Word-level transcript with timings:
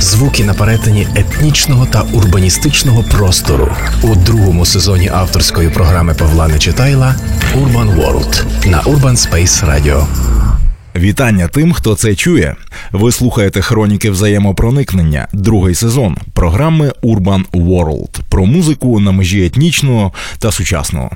звуки 0.00 0.44
на 0.44 0.54
перетині 0.54 1.08
етнічного 1.14 1.86
та 1.86 2.02
урбаністичного 2.02 3.02
простору 3.02 3.68
у 4.02 4.14
другому 4.14 4.66
сезоні 4.66 5.08
авторської 5.08 5.68
програми 5.68 6.14
Павла 6.14 6.48
Нечитайла 6.48 7.14
Urban 7.56 7.96
World 7.96 8.44
на 8.70 8.82
Urban 8.82 9.16
Space 9.16 9.66
Radio. 9.70 10.06
Вітання 10.96 11.48
тим, 11.48 11.72
хто 11.72 11.94
це 11.94 12.14
чує. 12.14 12.56
Ви 12.92 13.12
слухаєте 13.12 13.60
хроніки 13.60 14.10
взаємопроникнення, 14.10 15.28
другий 15.32 15.74
сезон 15.74 16.16
програми 16.32 16.92
Urban 17.02 17.44
World 17.52 18.20
про 18.28 18.46
музику 18.46 19.00
на 19.00 19.12
межі 19.12 19.46
етнічного 19.46 20.12
та 20.38 20.52
сучасного. 20.52 21.10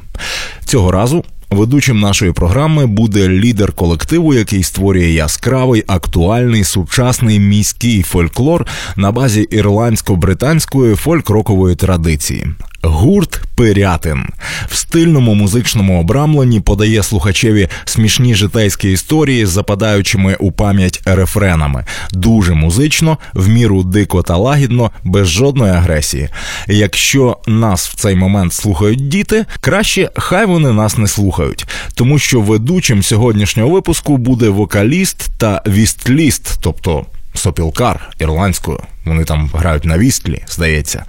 Цього 0.64 0.92
разу 0.92 1.24
Ведучим 1.50 2.00
нашої 2.00 2.32
програми 2.32 2.86
буде 2.86 3.28
лідер 3.28 3.72
колективу, 3.72 4.34
який 4.34 4.62
створює 4.62 5.06
яскравий, 5.10 5.84
актуальний 5.86 6.64
сучасний 6.64 7.40
міський 7.40 8.02
фольклор 8.02 8.66
на 8.96 9.12
базі 9.12 9.48
ірландсько-британської 9.50 10.94
фольк-рокової 10.94 11.76
традиції. 11.76 12.46
Гурт 12.82 13.40
Пирятин 13.54 14.26
в 14.68 14.76
стильному 14.76 15.34
музичному 15.34 16.00
обрамленні 16.00 16.60
подає 16.60 17.02
слухачеві 17.02 17.68
смішні 17.84 18.34
житейські 18.34 18.92
історії 18.92 19.46
з 19.46 19.48
западаючими 19.48 20.36
у 20.40 20.52
пам'ять 20.52 21.02
рефренами. 21.04 21.84
Дуже 22.12 22.54
музично, 22.54 23.18
в 23.34 23.48
міру 23.48 23.82
дико 23.82 24.22
та 24.22 24.36
лагідно, 24.36 24.90
без 25.04 25.28
жодної 25.28 25.72
агресії. 25.72 26.28
Якщо 26.66 27.36
нас 27.46 27.88
в 27.88 27.94
цей 27.94 28.16
момент 28.16 28.52
слухають 28.52 29.08
діти, 29.08 29.44
краще 29.60 30.10
хай 30.16 30.46
вони 30.46 30.72
нас 30.72 30.98
не 30.98 31.08
слухають, 31.08 31.66
тому 31.94 32.18
що 32.18 32.40
ведучим 32.40 33.02
сьогоднішнього 33.02 33.70
випуску 33.70 34.16
буде 34.16 34.48
вокаліст 34.48 35.28
та 35.38 35.62
вістліст, 35.66 36.58
тобто 36.60 37.06
сопілкар 37.34 38.10
ірландською. 38.18 38.80
Вони 39.04 39.24
там 39.24 39.50
грають 39.54 39.84
на 39.84 39.98
вістлі, 39.98 40.42
здається. 40.48 41.04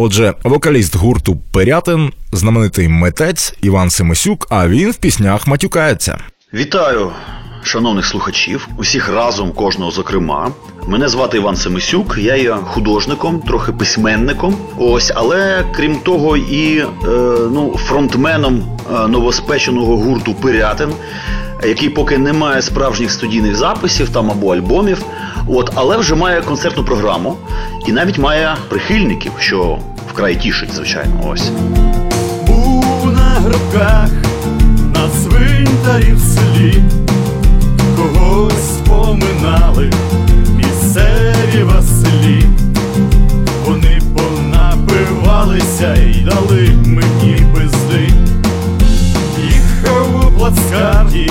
Отже, 0.00 0.34
вокаліст 0.44 0.96
гурту 0.96 1.36
Пирятин, 1.52 2.12
знаменитий 2.32 2.88
митець 2.88 3.54
Іван 3.62 3.90
Семисюк, 3.90 4.46
а 4.50 4.68
він 4.68 4.90
в 4.90 4.96
піснях 4.96 5.46
матюкається. 5.46 6.18
Вітаю, 6.54 7.10
шановних 7.62 8.06
слухачів, 8.06 8.68
усіх 8.78 9.08
разом, 9.08 9.52
кожного 9.52 9.90
зокрема. 9.90 10.50
Мене 10.86 11.08
звати 11.08 11.36
Іван 11.36 11.56
Семисюк, 11.56 12.16
я 12.18 12.36
є 12.36 12.52
художником, 12.52 13.40
трохи 13.40 13.72
письменником. 13.72 14.56
Ось, 14.78 15.12
але 15.14 15.64
крім 15.76 15.96
того, 15.96 16.36
і 16.36 16.78
е, 16.78 16.86
ну, 17.52 17.76
фронтменом 17.76 18.78
е, 18.92 19.08
новоспеченого 19.08 19.96
гурту 19.96 20.34
Пирятин, 20.34 20.90
який 21.62 21.88
поки 21.88 22.18
не 22.18 22.32
має 22.32 22.62
справжніх 22.62 23.10
студійних 23.10 23.56
записів 23.56 24.08
там 24.08 24.30
або 24.30 24.54
альбомів. 24.54 25.02
От, 25.48 25.70
але 25.74 25.96
вже 25.96 26.14
має 26.14 26.40
концертну 26.40 26.84
програму 26.84 27.36
і 27.86 27.92
навіть 27.92 28.18
має 28.18 28.56
прихильників, 28.68 29.32
що 29.38 29.78
вкрай 30.12 30.36
тішить, 30.36 30.72
звичайно. 30.72 31.12
Ось. 31.26 31.50
Був 32.46 33.12
на 33.12 33.40
гробках, 33.40 34.27
на 34.98 35.08
цвинтарі 35.08 36.12
в 36.12 36.20
селі, 36.20 36.82
когось 37.96 38.78
поминали 38.88 39.90
місцеві 40.56 41.62
Василі, 41.62 42.44
вони 43.66 44.00
понапивалися 44.16 45.94
і 45.94 46.24
дали 46.24 46.70
мені 46.84 47.42
пизди. 47.54 48.08
Їхав 49.44 50.26
у 50.26 50.38
плацкарті, 50.38 51.30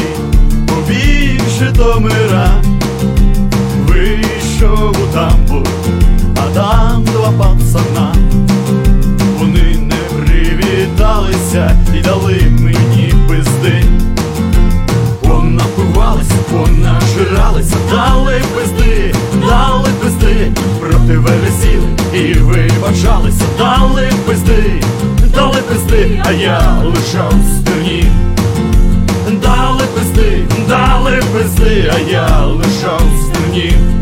побіг 0.68 1.42
Житомира 1.60 2.62
вийшов 3.88 4.90
у 4.90 5.14
тамбур, 5.14 5.68
а 6.36 6.56
там 6.56 7.04
два 7.04 7.32
пацана, 7.32 8.14
і 11.98 12.02
дали 12.02 12.42
мені 12.60 12.77
пизди. 13.28 13.84
Понапивалися, 15.22 16.36
понажиралися, 16.52 17.76
дали 17.92 18.42
пизди, 18.56 19.14
дали 19.50 19.90
пизди, 20.04 20.52
проти 20.80 21.18
вересіли 21.18 21.88
і 22.14 22.34
вибачалися, 22.34 23.44
дали 23.58 24.10
пизди, 24.28 24.82
дали 25.36 25.58
пизди, 25.70 26.22
а 26.26 26.32
я 26.32 26.84
лежав 26.84 27.34
в 27.42 27.58
стерні. 27.60 28.12
Дали 29.42 29.84
пизди, 29.96 30.46
дали 30.70 31.22
пизди, 31.34 31.92
а 31.96 32.12
я 32.12 32.46
лежав 32.46 33.02
в 33.16 33.26
стерні. 33.26 33.97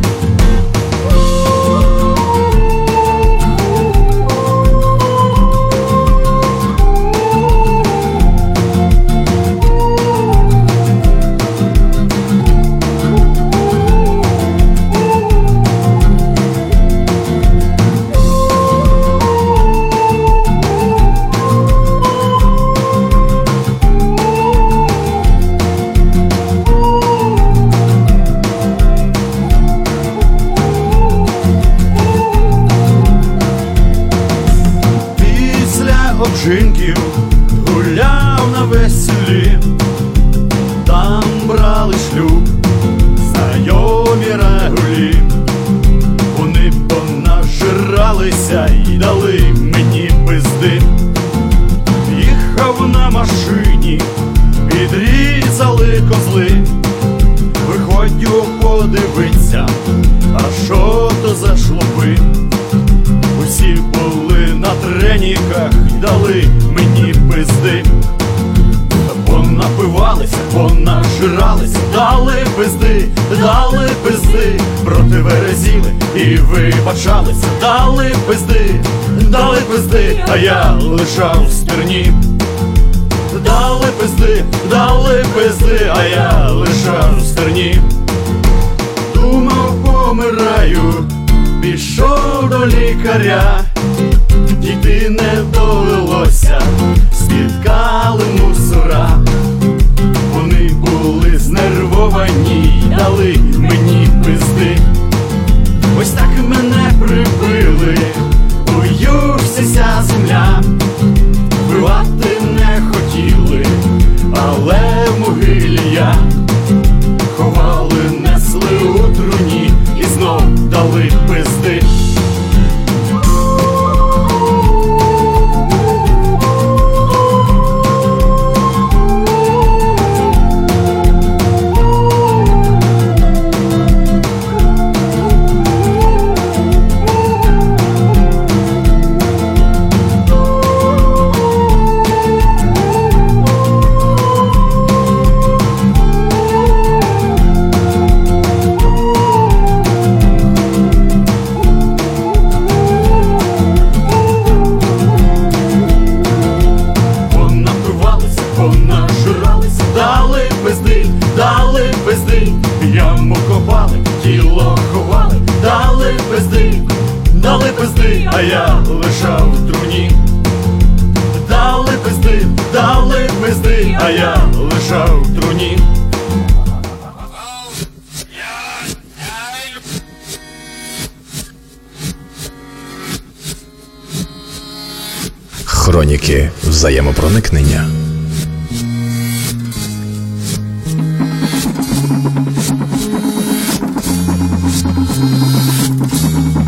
Взаємопроникнення. 186.85 187.89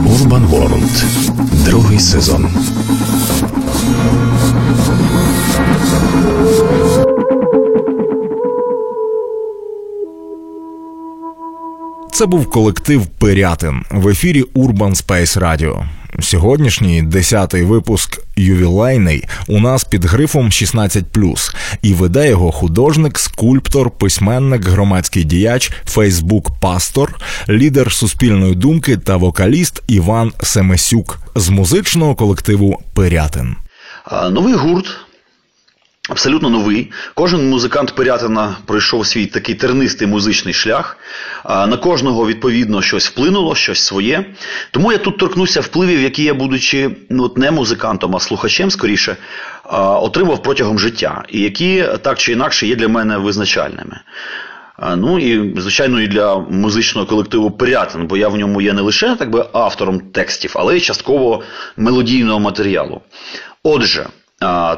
Urban 0.05 0.49
World. 0.49 1.03
Другий 1.65 1.99
сезон. 1.99 2.49
Це 12.11 12.25
був 12.25 12.49
колектив 12.49 13.05
Пирятин 13.05 13.83
в 13.91 14.07
ефірі 14.07 14.43
Urban 14.43 15.05
Space 15.05 15.39
Radio. 15.39 15.83
Сьогоднішній 16.19 17.01
десятий 17.01 17.63
випуск 17.63 18.19
ювілейний 18.35 19.23
у 19.47 19.59
нас 19.59 19.83
під 19.83 20.05
грифом 20.05 20.49
16+, 20.49 21.51
і 21.81 21.93
веде 21.93 22.29
його 22.29 22.51
художник, 22.51 23.19
скульптор, 23.19 23.91
письменник, 23.91 24.65
громадський 24.65 25.23
діяч, 25.23 25.71
Фейсбук-пастор, 25.85 27.15
лідер 27.49 27.91
суспільної 27.91 28.55
думки 28.55 28.97
та 28.97 29.17
вокаліст 29.17 29.83
Іван 29.87 30.31
Семесюк 30.43 31.19
з 31.35 31.49
музичного 31.49 32.15
колективу 32.15 32.81
Пирятин. 32.93 33.55
Новий 34.31 34.53
гурт. 34.53 35.06
Абсолютно 36.07 36.49
новий. 36.49 36.91
Кожен 37.13 37.49
музикант 37.49 37.95
Пирятина 37.95 38.55
пройшов 38.65 39.07
свій 39.07 39.25
такий 39.25 39.55
тернистий 39.55 40.07
музичний 40.07 40.53
шлях. 40.53 40.97
На 41.45 41.77
кожного, 41.77 42.27
відповідно, 42.27 42.81
щось 42.81 43.07
вплинуло, 43.07 43.55
щось 43.55 43.79
своє. 43.79 44.25
Тому 44.71 44.91
я 44.91 44.97
тут 44.97 45.17
торкнуся 45.17 45.61
впливів, 45.61 46.01
які 46.01 46.23
я, 46.23 46.33
будучи 46.33 46.89
ну, 47.09 47.23
от 47.23 47.37
не 47.37 47.51
музикантом, 47.51 48.15
а 48.15 48.19
слухачем 48.19 48.71
скоріше, 48.71 49.15
отримав 50.01 50.43
протягом 50.43 50.79
життя, 50.79 51.23
і 51.29 51.41
які 51.41 51.85
так 52.01 52.17
чи 52.17 52.31
інакше 52.31 52.67
є 52.67 52.75
для 52.75 52.87
мене 52.87 53.17
визначальними. 53.17 53.99
Ну 54.97 55.19
і 55.19 55.61
звичайно, 55.61 56.01
і 56.01 56.07
для 56.07 56.37
музичного 56.37 57.07
колективу 57.07 57.51
Пирятин, 57.51 58.07
бо 58.07 58.17
я 58.17 58.27
в 58.27 58.37
ньому 58.37 58.61
є 58.61 58.73
не 58.73 58.81
лише 58.81 59.15
так 59.15 59.29
би 59.29 59.45
автором 59.53 59.99
текстів, 59.99 60.51
але 60.55 60.77
й 60.77 60.81
частково 60.81 61.43
мелодійного 61.77 62.39
матеріалу. 62.39 63.01
Отже, 63.63 64.07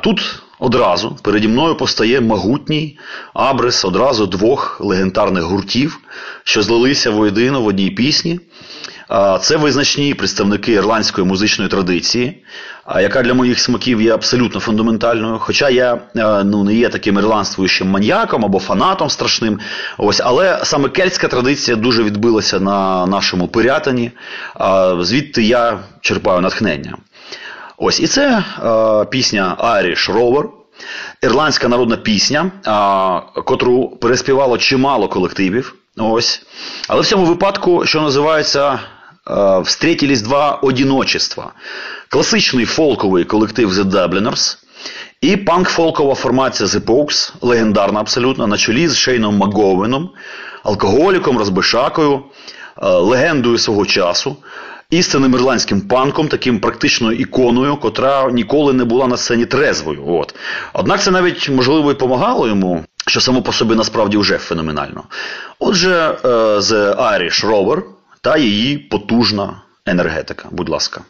тут 0.03 0.41
одразу 0.59 1.17
переді 1.21 1.47
мною 1.47 1.75
постає 1.75 2.21
могутній 2.21 2.97
абрис 3.33 3.85
одразу 3.85 4.25
двох 4.25 4.81
легендарних 4.81 5.43
гуртів, 5.43 5.99
що 6.43 6.61
злилися 6.61 7.09
воєдино 7.09 7.61
в 7.61 7.67
одній 7.67 7.89
пісні. 7.89 8.39
Це 9.41 9.57
визначні 9.57 10.13
представники 10.13 10.71
ірландської 10.71 11.27
музичної 11.27 11.69
традиції, 11.69 12.43
яка 12.95 13.21
для 13.21 13.33
моїх 13.33 13.59
смаків 13.59 14.01
є 14.01 14.13
абсолютно 14.13 14.59
фундаментальною. 14.59 15.37
Хоча 15.39 15.69
я 15.69 16.01
ну, 16.43 16.63
не 16.63 16.73
є 16.73 16.89
таким 16.89 17.17
ірландствуючим 17.17 17.87
маньяком 17.89 18.45
або 18.45 18.59
фанатом 18.59 19.09
страшним. 19.09 19.59
Ось, 19.97 20.21
але 20.23 20.59
саме 20.63 20.89
кельтська 20.89 21.27
традиція 21.27 21.77
дуже 21.77 22.03
відбилася 22.03 22.59
на 22.59 23.05
нашому 23.05 23.47
пирятині. 23.47 24.11
Звідти 25.01 25.43
я 25.43 25.79
черпаю 26.01 26.41
натхнення. 26.41 26.97
Ось 27.81 27.99
і 27.99 28.07
це 28.07 28.43
е, 28.63 29.05
пісня 29.05 29.57
Irish 29.59 30.13
Rover, 30.13 30.49
ірландська 31.21 31.67
народна 31.67 31.97
пісня, 31.97 32.51
е, 33.35 33.41
котру 33.41 33.89
переспівало 33.89 34.57
чимало 34.57 35.07
колективів. 35.07 35.75
Ось. 35.97 36.41
Але 36.87 37.01
в 37.01 37.05
цьому 37.05 37.25
випадку, 37.25 37.85
що 37.85 38.01
називається, 38.01 38.73
е, 38.73 39.59
встретились 39.59 40.21
два 40.21 40.51
одіночества. 40.51 41.51
Класичний 42.09 42.65
фолковий 42.65 43.23
колектив 43.23 43.71
The 43.71 43.83
Dubliners 43.83 44.57
і 45.21 45.35
панк-фолкова 45.35 46.15
формація 46.15 46.69
The 46.69 46.79
Pogues, 46.85 47.33
легендарна 47.41 47.99
абсолютно, 47.99 48.47
на 48.47 48.57
чолі 48.57 48.87
з 48.87 48.97
Шейном 48.97 49.37
Маговином, 49.37 50.09
алкоголіком, 50.63 51.37
розбишакою, 51.37 52.21
е, 52.81 52.87
легендою 52.87 53.57
свого 53.57 53.85
часу 53.85 54.37
істинним 54.89 55.33
ірландським 55.33 55.81
панком, 55.81 56.27
таким 56.27 56.59
практично 56.59 57.11
іконою, 57.11 57.77
котра 57.77 58.31
ніколи 58.31 58.73
не 58.73 58.83
була 58.83 59.07
на 59.07 59.17
сцені 59.17 59.45
трезвою. 59.45 60.07
От. 60.07 60.35
Однак 60.73 61.01
це 61.01 61.11
навіть 61.11 61.49
можливо 61.49 61.91
і 61.91 61.93
допомагало 61.93 62.47
йому, 62.47 62.85
що 63.07 63.21
само 63.21 63.41
по 63.41 63.53
собі 63.53 63.75
насправді 63.75 64.17
вже 64.17 64.37
феноменально. 64.37 65.03
Отже, 65.59 66.17
е, 66.23 66.27
The 66.57 66.95
Irish 66.95 67.45
Rover 67.45 67.81
та 68.21 68.37
її 68.37 68.77
потужна 68.77 69.61
енергетика. 69.85 70.47
Будь 70.51 70.69
ласка. 70.69 71.01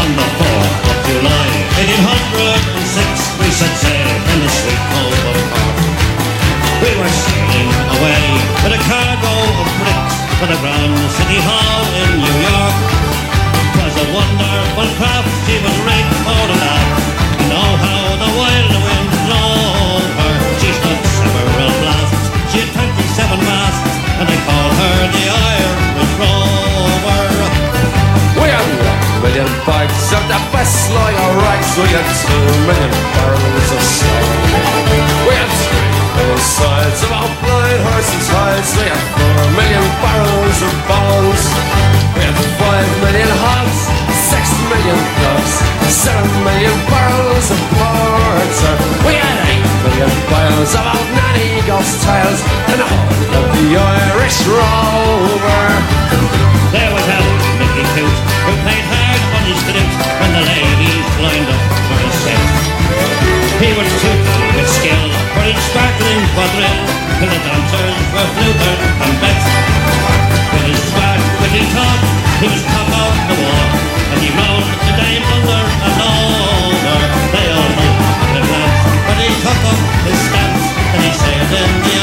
On 0.00 0.08
the 0.18 0.28
4th 0.38 0.84
of 0.92 0.98
July, 1.08 1.48
1806, 1.78 3.38
we 3.38 3.48
set 3.58 3.74
sail 3.82 4.10
in 4.32 4.38
the 4.44 4.50
sweet 4.58 4.82
Cove 4.92 5.24
of 5.30 5.75
sailing 7.08 7.70
away 7.96 8.24
with 8.62 8.74
a 8.78 8.82
cargo 8.90 9.34
of 9.62 9.68
bricks 9.78 10.16
for 10.38 10.46
the 10.50 10.58
Grand 10.62 10.96
City 11.16 11.38
Hall 11.38 11.84
in 12.02 12.10
New 12.18 12.38
York. 12.50 12.76
'Twas 13.72 13.96
a 14.02 14.06
wonderful 14.10 14.88
craft, 14.98 15.30
she 15.46 15.56
was 15.62 15.76
rigged 15.86 16.16
for 16.26 16.42
the 16.50 16.56
laugh. 16.62 16.90
You 17.38 17.46
know 17.52 17.70
how 17.84 18.02
the 18.22 18.30
wild 18.38 18.74
wind 18.86 19.10
blow 19.26 20.02
her. 20.18 20.34
She 20.60 20.70
stood 20.78 21.00
several 21.18 21.72
blasts, 21.82 22.26
she 22.50 22.58
had 22.64 22.70
27 22.74 23.38
masts, 23.50 23.94
and 24.18 24.26
they 24.28 24.40
called 24.46 24.74
her 24.82 24.98
the 25.14 25.24
Irish 25.30 26.12
Rover. 26.20 27.24
We 28.40 28.46
had 28.50 28.66
one 28.90 29.02
million 29.22 29.50
bags 29.68 30.06
of 30.16 30.24
the 30.32 30.40
best 30.52 30.90
lawyer 30.90 31.30
rags. 31.44 31.70
We 31.78 31.88
had 31.96 32.08
two 32.24 32.44
million 32.66 32.92
barrels 33.14 33.68
of 33.76 33.82
snow. 33.94 34.45
Sides 36.96 37.04
of 37.04 37.12
our 37.12 37.28
blind 37.44 37.80
horses' 37.84 38.28
hides. 38.32 38.72
We 38.76 38.88
had 38.88 39.04
four 39.12 39.36
million 39.52 39.84
barrels 40.00 40.58
of 40.64 40.72
bones. 40.88 41.42
We 42.16 42.20
had 42.24 42.36
five 42.56 42.88
million 43.04 43.30
hogs, 43.44 43.80
six 44.32 44.44
million 44.72 44.98
clubs, 45.20 45.52
seven 45.92 46.28
million 46.44 46.76
barrels 46.88 47.46
of 47.52 47.60
porter. 47.76 48.74
We 49.04 49.12
had 49.20 49.36
eight 49.52 49.68
million 49.84 50.12
bales 50.30 50.72
of 50.72 50.84
old 50.88 51.10
nanny 51.12 51.60
ghost 51.68 52.00
tales, 52.00 52.40
and 52.72 52.80
whole 52.80 53.36
of 53.40 53.46
the 53.52 53.66
Irish 53.76 54.38
rover. 54.48 55.64
There 56.72 56.90
was 56.96 57.06
Al 57.12 57.28
Mickey 57.60 57.84
Tooth, 57.92 58.20
who 58.44 58.52
played 58.64 58.86
hard 58.88 59.20
on 59.36 59.42
his 59.44 59.60
flute 59.68 59.94
when 60.20 60.30
the 60.32 60.44
ladies 60.48 61.06
lined 61.20 61.50
up 61.52 61.85
quadrille, 66.46 66.86
till 67.18 67.30
the 67.30 67.40
dancers 67.42 67.96
were 68.14 68.28
fluted 68.34 68.78
and 69.02 69.14
bet. 69.20 69.42
With 70.52 70.66
his 70.70 70.80
smart, 70.90 71.20
witty 71.42 71.64
talk, 71.74 72.00
he 72.40 72.46
was 72.46 72.62
top 72.62 72.86
of 72.86 73.14
the 73.28 73.36
walk, 73.42 73.70
and 74.12 74.18
he 74.22 74.30
rolled 74.30 74.68
the 74.86 74.92
dame 75.00 75.24
under 75.34 75.62
and 75.86 75.96
over. 76.06 76.98
They 77.34 77.46
all 77.50 77.70
knew 77.78 77.94
the 78.34 78.42
glance, 78.46 78.82
but 79.06 79.16
he 79.22 79.28
took 79.42 79.60
up 79.70 79.80
his 80.06 80.18
stance, 80.28 80.64
and 80.94 81.00
he 81.02 81.10
sailed 81.12 81.52
in 81.62 81.70
the 81.82 81.95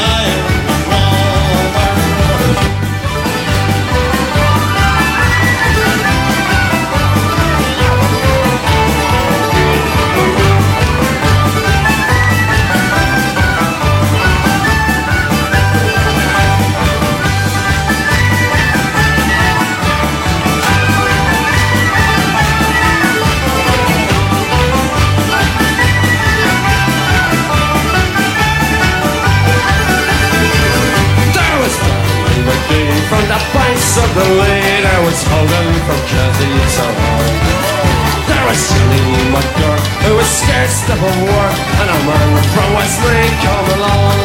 taste 40.64 40.88
of 40.88 40.96
a 40.96 41.12
war 41.20 41.46
And 41.80 41.88
a 41.92 41.98
man 42.08 42.30
from 42.52 42.68
Wesley 42.76 43.22
come 43.44 43.68
along. 43.76 44.18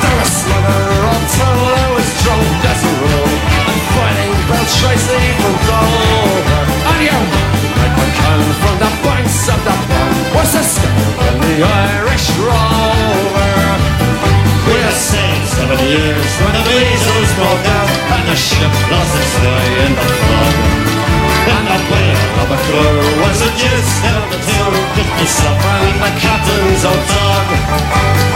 There 0.00 0.16
was 0.16 0.32
a 0.32 0.38
slugger 0.40 0.84
until 1.12 1.56
who 1.68 1.84
was 1.96 2.08
drunk 2.24 2.64
as 2.72 2.80
a 2.88 2.92
rule. 3.02 3.32
And 3.68 3.80
fighting 3.92 4.32
Bill 4.48 4.66
Tracy 4.80 5.22
from 5.40 5.56
Dover 5.68 6.62
And 6.88 7.00
you 7.04 7.20
might 7.76 7.94
be 8.00 8.06
coming 8.20 8.54
from 8.62 8.76
the 8.84 8.92
banks 9.04 9.40
of 9.52 9.60
the 9.68 9.76
pond 9.88 10.16
Was 10.36 10.52
a 10.56 10.64
in 11.28 11.36
the 11.44 11.56
Irish 11.68 12.26
rover. 12.40 13.54
We 14.72 14.76
are 14.88 14.98
saying 15.10 15.44
seven 15.52 15.80
years 15.84 16.30
when 16.40 16.52
the 16.56 16.64
measles 16.64 17.32
broke 17.36 17.66
out 17.76 17.92
And 18.16 18.24
the 18.30 18.38
ship 18.40 18.72
lost 18.88 19.14
its 19.20 19.34
way 19.44 19.66
in 19.84 19.92
the 20.00 20.08
fog. 20.16 20.54
And 21.54 21.64
the 21.68 21.78
whale 21.92 22.24
of 22.40 22.48
a 22.56 22.58
crew 22.64 23.04
was 23.20 23.38
a 23.44 23.50
used 23.60 24.21
the 25.22 25.28
myself 25.28 25.62
and 25.62 26.02
the 26.02 26.10
captain's 26.18 26.84
old 26.84 27.06
dog. 27.06 27.46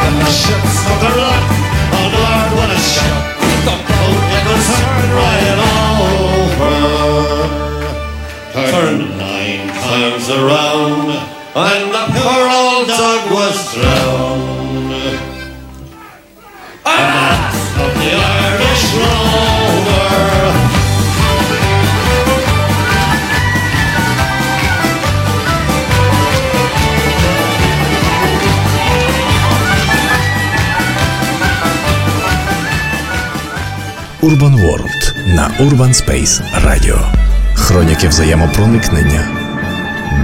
And 0.06 0.14
the 0.22 0.30
ship 0.30 0.62
struck 0.70 1.02
a 1.02 1.12
rock, 1.18 1.44
oh 1.98 2.06
Lord, 2.14 2.50
what 2.58 2.70
a 2.70 2.78
ship! 2.78 3.16
The 3.66 3.76
boat 3.90 4.22
it 4.36 4.44
was 4.46 4.66
turned 4.78 5.12
right 5.18 5.58
over, 6.54 6.78
turned 8.70 9.06
nine 9.18 9.66
times 9.82 10.26
around, 10.30 11.10
and 11.56 11.84
the 11.90 12.04
poor 12.14 12.42
old 12.54 12.86
dog 12.86 13.22
was 13.32 13.56
drowned. 13.74 14.25
Urban 34.26 34.54
World 34.54 35.02
на 35.36 35.50
Urban 35.60 35.92
Space 35.94 36.42
Radio. 36.64 36.98
Хроніки 37.54 38.08
взаємопроникнення. 38.08 39.28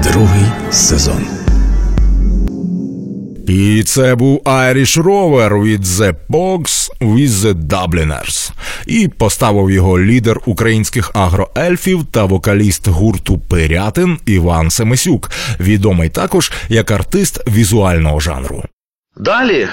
Другий 0.02 0.44
сезон. 0.70 1.26
І 3.48 3.82
це 3.82 4.14
був 4.14 4.42
Irish 4.44 5.02
Rover 5.02 5.62
від 5.62 5.84
The 5.84 6.14
Pogs 6.30 6.90
with 7.00 7.28
the 7.28 7.54
Dubliners. 7.54 8.50
І 8.86 9.08
поставив 9.08 9.70
його 9.70 10.00
лідер 10.00 10.40
українських 10.46 11.10
агроельфів 11.14 12.04
та 12.10 12.24
вокаліст 12.24 12.88
гурту 12.88 13.38
Пирятин 13.38 14.18
Іван 14.26 14.70
Семисюк, 14.70 15.30
відомий 15.60 16.08
також 16.08 16.52
як 16.68 16.90
артист 16.90 17.48
візуального 17.48 18.20
жанру. 18.20 18.62
Далі, 19.16 19.68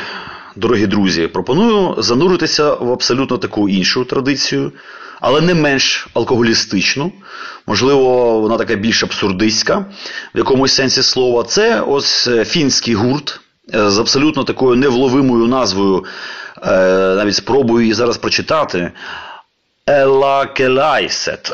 дорогі 0.55 0.87
друзі, 0.87 1.27
пропоную 1.27 1.95
зануритися 1.97 2.73
в 2.73 2.91
абсолютно 2.91 3.37
таку 3.37 3.69
іншу 3.69 4.05
традицію, 4.05 4.71
але 5.21 5.41
не 5.41 5.53
менш 5.53 6.07
алкоголістичну. 6.13 7.11
Можливо, 7.67 8.39
вона 8.39 8.57
така 8.57 8.75
більш 8.75 9.03
абсурдистська 9.03 9.85
в 10.35 10.37
якомусь 10.37 10.73
сенсі 10.73 11.03
слова. 11.03 11.43
Це 11.43 11.81
ось 11.81 12.27
е, 12.27 12.45
фінський 12.45 12.93
гурт 12.93 13.39
е, 13.73 13.89
з 13.89 13.99
абсолютно 13.99 14.43
такою 14.43 14.75
невловимою 14.75 15.47
назвою. 15.47 16.05
е, 16.63 16.69
Навіть 17.15 17.35
спробую 17.35 17.81
її 17.81 17.93
зараз 17.93 18.17
прочитати. 18.17 18.91
Елакелайсет. 19.89 21.51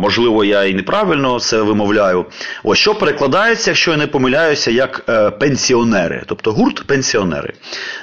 Можливо, 0.00 0.44
я 0.44 0.64
і 0.64 0.74
неправильно 0.74 1.40
це 1.40 1.62
вимовляю. 1.62 2.26
Ось 2.62 2.78
що 2.78 2.94
перекладається, 2.94 3.70
якщо 3.70 3.90
я 3.90 3.96
не 3.96 4.06
помиляюся, 4.06 4.70
як 4.70 5.04
е, 5.08 5.30
пенсіонери, 5.30 6.22
тобто 6.26 6.52
гурт 6.52 6.86
пенсіонери. 6.86 7.54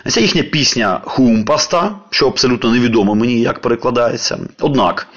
Це 0.07 0.21
їхня 0.21 0.43
пісня 0.43 1.01
Хумпаста, 1.05 1.95
що 2.09 2.27
абсолютно 2.27 2.71
невідомо 2.71 3.15
мені, 3.15 3.41
як 3.41 3.61
перекладається. 3.61 4.39
Однак, 4.59 5.07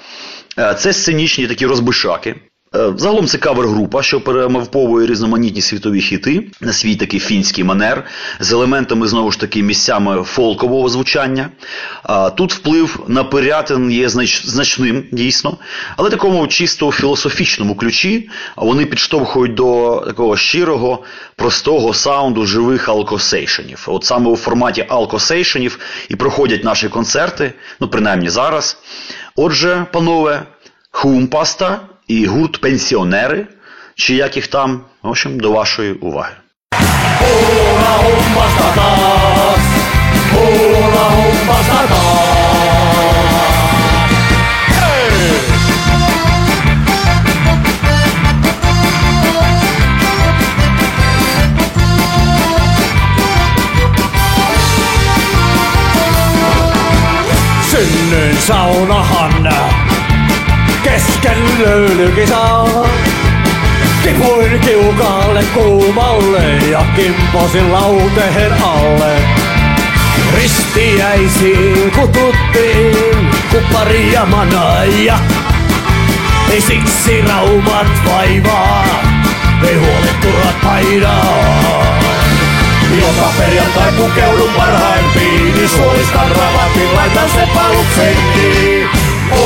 е, 0.59 0.73
це 0.73 0.93
сценічні 0.93 1.47
такі 1.47 1.65
розбишаки. 1.65 2.35
Е, 2.75 2.93
Загалом 2.97 3.27
це 3.27 3.37
кавер-група, 3.37 4.03
що 4.03 4.21
перемовповує 4.21 5.07
різноманітні 5.07 5.61
світові 5.61 6.01
хіти 6.01 6.47
на 6.61 6.73
свій 6.73 6.95
такий 6.95 7.19
фінський 7.19 7.63
манер 7.63 8.03
з 8.39 8.51
елементами 8.51 9.07
знову 9.07 9.31
ж 9.31 9.39
таки 9.39 9.63
місцями 9.63 10.23
фолкового 10.23 10.89
звучання. 10.89 11.49
Тут 12.35 12.53
вплив 12.53 12.99
на 13.07 13.23
пирятин 13.23 13.91
є 13.91 14.09
значним, 14.43 15.03
дійсно, 15.11 15.57
але 15.97 16.09
такому 16.09 16.47
чисто 16.47 16.91
філософічному 16.91 17.75
ключі 17.75 18.29
вони 18.55 18.85
підштовхують 18.85 19.53
до 19.53 20.03
такого 20.07 20.37
щирого, 20.37 21.03
простого 21.35 21.93
саунду 21.93 22.45
живих 22.45 22.89
алкосейшенів. 22.89 23.85
От 23.87 24.03
саме 24.03 24.29
у 24.29 24.35
форматі 24.35 24.85
алкосейшенів 24.89 25.79
і 26.09 26.15
проходять 26.15 26.63
наші 26.63 26.89
концерти, 26.89 27.53
ну 27.79 27.87
принаймні 27.87 28.29
зараз. 28.29 28.77
Отже, 29.35 29.85
панове, 29.91 30.43
Хумпаста 30.91 31.81
і 32.07 32.25
гурт 32.25 32.61
пенсіонери, 32.61 33.47
чи 33.95 34.15
як 34.15 34.35
їх 34.35 34.47
там, 34.47 34.81
в 35.03 35.09
общем, 35.09 35.39
до 35.39 35.51
вашої 35.51 35.93
уваги. 35.93 36.33
Synnyin 57.75 58.35
saunahan 58.47 59.34
kesken 60.95 61.37
löylykisa. 61.59 62.65
Tipuin 64.03 64.59
kiukaalle 64.59 65.43
kuumalle 65.43 66.43
ja 66.71 66.85
kimposin 66.95 67.71
lauteen 67.71 68.53
alle. 68.63 69.15
Ristiäisiin 70.35 71.91
kututtiin 71.91 73.29
kupparia 73.51 74.25
manaja. 74.25 75.19
Ei 76.49 76.61
siksi 76.61 77.21
raumat 77.21 77.87
vaivaa, 78.05 78.85
ei 79.67 79.75
huoli 79.75 80.09
turhat 80.21 80.61
painaa. 80.63 81.99
Joka 83.01 83.31
perjantai 83.37 83.91
pukeudun 83.91 84.49
parhaimpiin, 84.57 85.53
niin 85.55 85.69
suolistan 85.69 86.31
ravatin, 86.31 86.95
laitan 86.95 87.29
se 87.29 87.47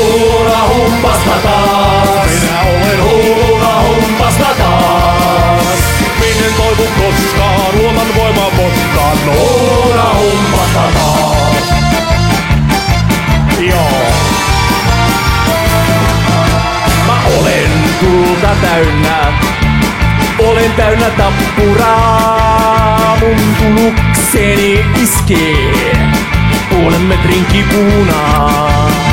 Huura 0.00 0.68
humpasta 0.68 1.34
taas, 1.42 2.26
minä 2.26 2.60
olen 2.60 3.02
huura 3.02 3.82
humpasta 3.82 4.46
taas. 4.58 5.78
Minne 6.20 6.48
toivu 6.56 6.86
koskaan, 6.98 7.78
luotan 7.78 8.14
voimaa 8.16 8.50
potkaan, 8.50 9.18
huura 9.26 10.14
humpasta 10.14 10.82
taas. 10.94 11.64
Joo. 13.60 14.12
Mä 17.06 17.16
olen 17.38 17.70
tulta 18.00 18.48
täynnä, 18.60 19.32
olen 20.38 20.72
täynnä 20.72 21.10
tappuraa. 21.10 23.16
Mun 23.20 23.56
tulukseni 23.58 24.84
iskee 25.02 25.96
puolen 26.70 27.02
metrin 27.02 27.44
kipunaa. 27.44 29.09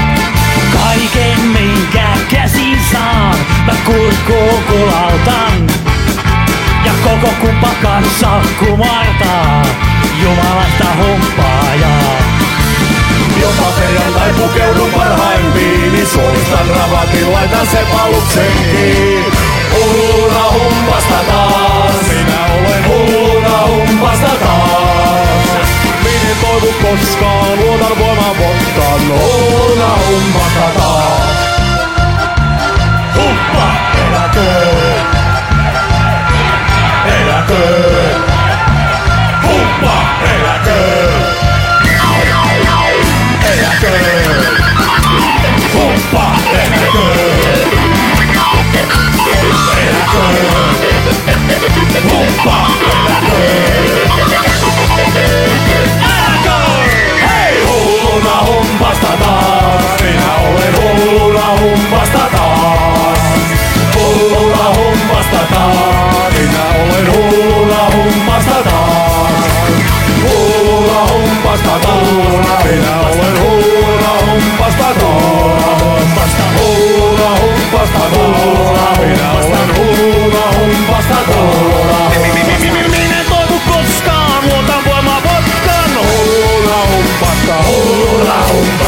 Mä 3.67 3.73
kurkkuun 3.85 4.63
kulautan. 4.63 5.67
Ja 6.85 6.91
koko 7.03 7.33
kumpa 7.41 7.69
kanssa 7.81 8.27
kumartaa 8.59 9.61
Jumalasta 10.21 10.85
humppaajaa. 10.97 12.17
Joka 13.41 13.71
perjantai 13.79 14.33
pukeudun 14.33 14.89
parhaimpiin, 14.91 15.93
niin 15.93 16.07
suolistan 16.07 16.67
ravatin, 16.67 17.33
laitan 17.33 17.67
se 17.67 17.85
paluksenkin. 17.93 19.25
Hulluna 19.73 20.43
humpasta 20.51 21.19
taas, 21.27 21.95
minä 22.09 22.45
olen 22.45 22.87
hulluna 22.87 23.67
humpasta 23.67 24.31
taas. 24.43 25.67
Minä 26.03 26.35
toivu 26.41 26.73
koskaan, 26.81 27.59
luotan 27.59 27.99
voimaa 27.99 28.33
potkaan, 28.33 29.01
hulluna 29.07 29.89
humpasta 30.07 30.79
taas. 30.79 31.56
Eläköön. 37.05 38.21
Humppa, 39.43 39.95
eläköön. 40.21 41.17
Eläköön. 43.43 44.47
Hei, 57.29 57.63
hulluna 57.65 58.43
humpasta 58.45 59.07
taas. 59.19 60.01
Minä 60.01 60.35
olen 60.35 60.75
hulluna 60.81 61.47
humpasta 61.59 62.17
taas 62.17 62.46
huumasta 65.37 65.55
taas. 65.55 66.33
Minä 66.33 66.65
olen 66.81 67.13
huula 67.13 67.89
hummasta 67.95 68.63
taas. 68.63 69.45
Huula 70.21 71.07
hummasta 71.11 71.79
taas. 71.79 72.63
Minä 72.63 72.99
olen 72.99 73.39
huula 73.39 74.13
hummasta 74.25 74.93
taas. 74.99 76.31
Huula 76.57 77.29
hummasta 77.39 77.99
taas. 78.13 78.99
Minä 78.99 79.31
olen 79.31 79.69
huula 79.77 80.45
hummasta 80.57 81.15
taas. 81.27 82.13
Minä 82.91 83.19
en 83.19 83.25
toivu 83.29 83.61
koskaan, 83.67 84.43
luotan 84.45 84.85
voimaa 84.85 85.21
votkan. 85.23 85.91
Huula 85.95 86.79
hummasta. 86.91 87.55
Huula 87.67 88.43
hummasta. 88.53 88.86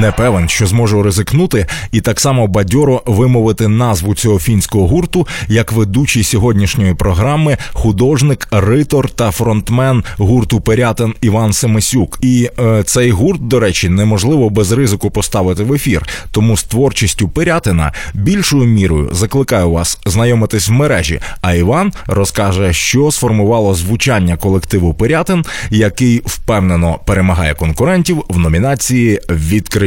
Не 0.00 0.12
певен, 0.12 0.48
що 0.48 0.66
зможу 0.66 1.02
ризикнути 1.02 1.66
і 1.92 2.00
так 2.00 2.20
само 2.20 2.46
бадьоро 2.46 3.02
вимовити 3.06 3.68
назву 3.68 4.14
цього 4.14 4.38
фінського 4.38 4.86
гурту, 4.86 5.26
як 5.48 5.72
ведучий 5.72 6.24
сьогоднішньої 6.24 6.94
програми, 6.94 7.56
художник, 7.72 8.48
ритор 8.50 9.10
та 9.10 9.30
фронтмен 9.30 10.04
гурту 10.18 10.60
Перятин 10.60 11.14
Іван 11.20 11.52
Семисюк. 11.52 12.18
І 12.20 12.50
е, 12.58 12.82
цей 12.82 13.10
гурт, 13.10 13.48
до 13.48 13.60
речі, 13.60 13.88
неможливо 13.88 14.50
без 14.50 14.72
ризику 14.72 15.10
поставити 15.10 15.62
в 15.62 15.72
ефір. 15.72 16.02
Тому 16.30 16.56
з 16.56 16.62
творчістю 16.62 17.28
Перятина 17.28 17.92
більшою 18.14 18.64
мірою 18.64 19.08
закликаю 19.12 19.70
вас 19.70 19.98
знайомитись 20.06 20.68
в 20.68 20.72
мережі. 20.72 21.20
А 21.40 21.54
Іван 21.54 21.92
розкаже, 22.06 22.72
що 22.72 23.10
сформувало 23.10 23.74
звучання 23.74 24.36
колективу 24.36 24.94
Перятин, 24.94 25.44
який 25.70 26.22
впевнено 26.24 26.98
перемагає 27.06 27.54
конкурентів 27.54 28.24
в 28.28 28.38
номінації 28.38 29.20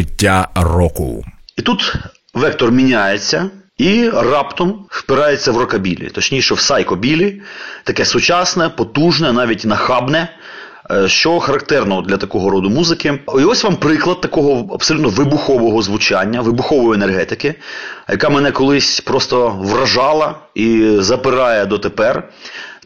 Відкриття 0.01 0.47
року. 0.55 1.25
І 1.57 1.61
тут 1.61 1.93
вектор 2.33 2.71
міняється 2.71 3.49
і 3.77 4.09
раптом 4.09 4.85
впирається 4.89 5.51
в 5.51 5.57
рокабілі, 5.57 6.09
точніше 6.09 6.53
в 6.53 6.59
сайкобілі, 6.59 7.41
таке 7.83 8.05
сучасне, 8.05 8.69
потужне, 8.69 9.33
навіть 9.33 9.65
нахабне. 9.65 10.27
е, 10.91 11.07
Що 11.07 11.39
характерно 11.39 12.01
для 12.01 12.17
такого 12.17 12.49
роду 12.49 12.69
музики. 12.69 13.19
І 13.39 13.43
ось 13.43 13.63
вам 13.63 13.75
приклад 13.75 14.21
такого 14.21 14.73
абсолютно 14.73 15.09
вибухового 15.09 15.81
звучання, 15.81 16.41
вибухової 16.41 16.95
енергетики, 16.95 17.55
яка 18.09 18.29
мене 18.29 18.51
колись 18.51 19.01
просто 19.01 19.49
вражала 19.49 20.35
і 20.55 20.95
запирає 20.99 21.65
дотепер. 21.65 22.29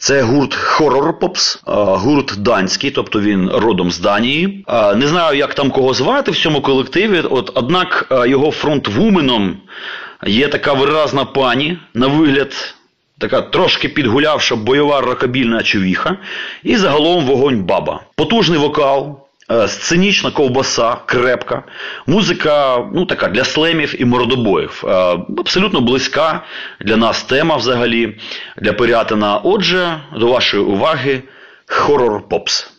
Це 0.02 0.22
гурт 0.22 0.58
Horror 0.58 1.20
Pops, 1.20 1.60
гурт 1.98 2.34
данський, 2.38 2.92
тобто 2.92 3.22
він 3.22 3.50
родом 3.50 3.92
з 3.92 4.00
Данії. 4.00 4.66
Не 4.96 5.08
знаю, 5.08 5.38
як 5.38 5.54
там 5.54 5.72
кого 5.72 5.94
звати 5.94 6.32
в 6.32 6.38
цьому 6.38 6.62
колективі. 6.62 7.22
От 7.22 7.52
однак 7.56 8.08
його 8.28 8.52
фронтвуменом 8.52 9.58
є 10.28 10.48
така 10.48 10.74
виразна 10.74 11.26
пані 11.26 11.78
на 11.94 12.08
вигляд. 12.08 12.76
Така 13.20 13.42
трошки 13.42 13.90
підгулявша 13.90 14.56
бойова 14.56 15.02
рокобільна 15.02 15.64
човіха, 15.64 16.18
і 16.64 16.78
загалом 16.78 17.26
вогонь 17.26 17.64
баба. 17.64 18.00
Потужний 18.16 18.60
вокал, 18.60 19.21
сценічна 19.68 20.32
ковбаса, 20.32 20.96
крепка, 21.06 21.64
музика, 22.08 22.78
ну 22.94 23.06
така 23.06 23.28
для 23.28 23.44
слемів 23.44 24.02
і 24.02 24.06
мордобоїв. 24.06 24.84
Е, 24.88 24.90
Абсолютно 25.38 25.82
близька 25.82 26.44
для 26.80 26.98
нас 26.98 27.24
тема 27.24 27.56
взагалі 27.56 28.18
для 28.58 28.74
Пирятина. 28.74 29.38
Отже, 29.38 30.02
до 30.18 30.28
вашої 30.28 30.64
уваги, 30.64 31.24
хорор 31.66 32.30
попс. 32.30 32.72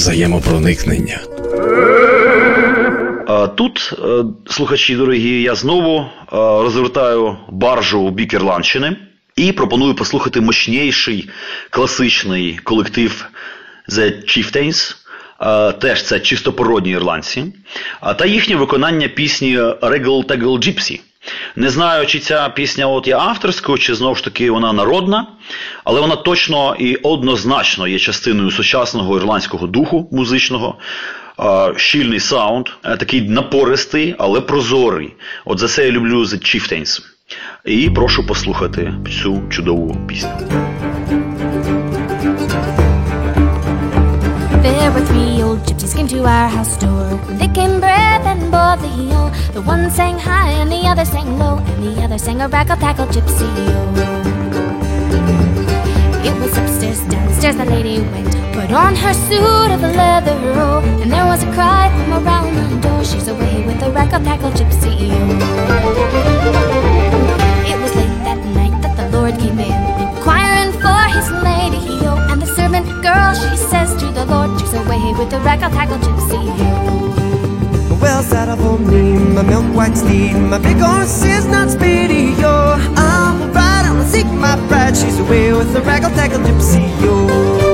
Взаємопроникнення. 0.00 1.20
Тут, 3.56 3.92
е, 3.92 4.24
слухачі 4.46 4.96
дорогі, 4.96 5.42
я 5.42 5.54
знову 5.54 5.98
е, 5.98 6.06
розвертаю 6.32 7.36
баржу 7.48 8.00
у 8.00 8.10
бік 8.10 8.34
Ірландщини 8.34 8.96
і 9.36 9.52
пропоную 9.52 9.94
послухати 9.94 10.40
мощніший 10.40 11.28
класичний 11.70 12.60
колектив 12.64 13.26
The 13.88 14.24
Chieftains. 14.24 14.96
Е, 15.40 15.72
Теж 15.72 16.02
це 16.02 16.20
чистопородні 16.20 16.90
ірландці, 16.90 17.44
та 18.18 18.26
їхнє 18.26 18.56
виконання 18.56 19.08
пісні 19.08 19.58
Regal 19.58 20.26
Tegal 20.26 20.58
Gypsy. 20.58 21.00
Не 21.56 21.70
знаю, 21.70 22.06
чи 22.06 22.18
ця 22.18 22.48
пісня 22.48 22.86
от 22.86 23.06
є 23.06 23.16
авторською, 23.16 23.78
чи 23.78 23.94
знову 23.94 24.14
ж 24.14 24.24
таки 24.24 24.50
вона 24.50 24.72
народна, 24.72 25.26
але 25.84 26.00
вона 26.00 26.16
точно 26.16 26.76
і 26.78 26.96
однозначно 26.96 27.86
є 27.86 27.98
частиною 27.98 28.50
сучасного 28.50 29.16
ірландського 29.16 29.66
духу 29.66 30.08
музичного. 30.12 30.78
Щільний 31.76 32.20
саунд, 32.20 32.68
е, 32.84 32.96
такий 32.96 33.28
напористий, 33.28 34.14
але 34.18 34.40
прозорий. 34.40 35.12
От 35.44 35.58
за 35.58 35.68
це 35.68 35.84
я 35.84 35.90
люблю 35.90 36.24
The 36.24 36.34
Chieftains. 36.34 37.00
І 37.64 37.90
прошу 37.90 38.26
послухати 38.26 38.94
цю 39.22 39.42
чудову 39.50 39.96
пісню. 40.08 40.30
Were 44.94 45.06
three 45.06 45.20
old 45.24 45.29
gypsies 45.66 45.94
came 45.94 46.08
to 46.08 46.24
our 46.24 46.48
house 46.48 46.76
door. 46.78 47.18
They 47.38 47.48
came 47.48 47.80
breath 47.80 48.24
and 48.26 48.50
bore 48.50 48.76
the 48.76 48.88
heel. 48.88 49.30
The 49.52 49.62
one 49.62 49.90
sang 49.90 50.18
high 50.18 50.50
and 50.50 50.70
the 50.70 50.86
other 50.86 51.04
sang 51.04 51.38
low, 51.38 51.58
and 51.58 51.82
the 51.82 52.02
other 52.02 52.18
sang 52.18 52.40
a 52.40 52.48
rackle 52.48 52.76
tackle 52.76 53.06
gypsy. 53.06 53.48
It 56.24 56.34
was 56.40 56.56
upstairs, 56.56 57.00
downstairs 57.08 57.56
the 57.56 57.64
lady 57.64 58.00
went, 58.00 58.34
put 58.52 58.70
on 58.72 58.94
her 58.94 59.14
suit 59.14 59.70
of 59.72 59.80
leather, 59.82 60.36
oh, 60.56 60.80
and 61.02 61.10
there 61.10 61.24
was 61.24 61.42
a 61.42 61.52
cry 61.52 61.88
from 61.96 62.24
around 62.24 62.54
the 62.54 62.88
door. 62.88 63.04
She's 63.04 63.28
away 63.28 63.64
with 63.66 63.80
the 63.80 63.90
rackle 63.90 64.20
tackle 64.20 64.50
gypsy. 64.52 65.10
It 67.70 67.78
was 67.80 67.94
late 67.96 68.18
that 68.28 68.38
night 68.54 68.82
that 68.82 68.96
the 68.96 69.08
Lord 69.16 69.38
came 69.38 69.58
in, 69.58 69.72
inquiring 70.08 70.72
for 70.84 71.02
his 71.16 71.30
lady, 71.42 71.99
girl 73.02 73.34
she 73.34 73.56
says 73.56 73.94
to 74.00 74.06
the 74.12 74.24
Lord, 74.26 74.60
she's 74.60 74.74
away 74.74 75.12
with 75.18 75.30
the 75.30 75.40
rackle 75.40 75.70
tackle 75.70 75.98
gypsy. 75.98 76.40
Well, 78.00 78.22
saddle 78.22 78.56
for 78.56 78.78
me, 78.78 79.12
my 79.34 79.42
milk 79.42 79.66
white 79.74 79.96
steed, 79.96 80.34
my 80.34 80.58
big 80.58 80.78
horse 80.78 81.22
is 81.24 81.46
not 81.46 81.70
speedy, 81.70 82.34
yo. 82.40 82.76
I'm 82.96 83.42
a 83.42 83.46
ride, 83.52 83.86
I'm 83.86 84.06
seek 84.06 84.26
my 84.26 84.56
bride, 84.68 84.96
she's 84.96 85.18
away 85.18 85.52
with 85.52 85.72
the 85.72 85.80
raggle 85.80 86.10
taggle 86.14 86.40
gypsy, 86.40 86.84
yo. 87.02 87.69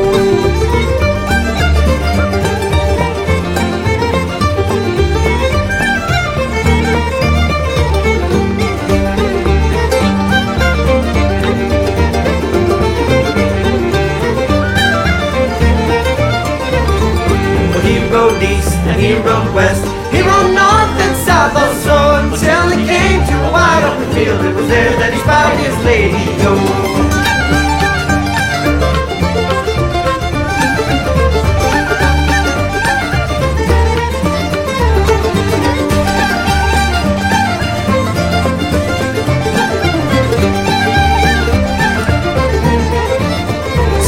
Field. 24.17 24.45
It 24.45 24.55
was 24.57 24.69
there 24.69 24.93
that 25.01 25.13
he 25.13 25.21
spied 25.21 25.59
his 25.61 25.77
lady. 25.85 26.25
Yo. 26.43 26.53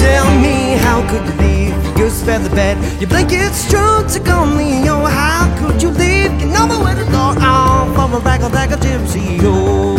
Tell 0.00 0.28
me, 0.40 0.76
how 0.86 0.98
could 1.10 1.24
you 1.28 1.34
leave 1.44 1.98
your 1.98 2.10
feather 2.10 2.50
bed? 2.50 2.76
Your 3.00 3.10
blanket's 3.10 3.58
strokes 3.58 4.16
are 4.16 4.24
gone, 4.24 4.56
Leo. 4.56 5.04
How 5.04 5.44
could 5.58 5.82
you 5.82 5.90
leave? 5.90 6.32
You 6.40 6.46
know 6.46 6.66
where 6.82 6.94
to 6.94 7.04
go. 7.16 7.34
Oh, 7.50 7.92
from 7.94 8.14
a 8.14 8.20
raggle 8.20 8.50
taggle 8.50 8.78
gypsy, 8.78 9.42
yo. 9.42 9.97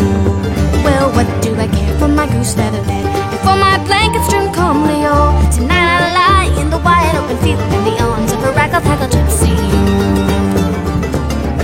Well, 2.00 2.16
what 2.16 2.16
do 2.16 2.22
I 2.22 2.28
care 2.28 2.28
for 2.28 2.28
my 2.28 2.28
goose 2.28 2.54
feather 2.56 2.82
bed 2.84 3.06
and 3.06 3.40
for 3.42 3.56
my 3.56 3.78
blanket 3.86 4.24
strewn 4.26 4.54
comely? 4.54 5.04
Oh, 5.06 5.36
tonight 5.52 6.00
I 6.00 6.14
lie 6.14 6.62
in 6.62 6.70
the 6.70 6.78
wide 6.80 7.16
open 7.16 7.38
field 7.44 7.60
in 7.60 7.84
the 7.84 8.02
arms 8.02 8.32
of 8.32 8.40
a 8.44 8.52
raggle 8.54 8.82
taggle 8.82 9.08
gypsy. 9.08 9.56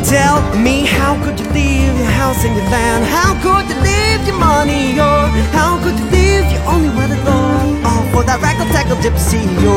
Tell 0.03 0.41
me, 0.57 0.85
how 0.85 1.15
could 1.23 1.39
you 1.39 1.47
leave 1.51 1.97
your 1.97 2.11
house 2.11 2.43
and 2.43 2.55
your 2.55 2.65
land? 2.69 3.05
How 3.05 3.33
could 3.41 3.69
you 3.69 3.79
leave 3.81 4.27
your 4.27 4.37
money, 4.37 4.95
yo? 4.95 5.27
How 5.51 5.79
could 5.83 5.97
you 5.99 6.05
leave 6.11 6.51
your 6.51 6.63
only 6.67 6.89
wedded 6.89 7.23
lord? 7.25 7.81
Oh, 7.87 8.03
for 8.11 8.23
that 8.23 8.39
raggle 8.41 8.67
taggle 8.71 8.97
gypsy, 8.97 9.41
yo. 9.63 9.75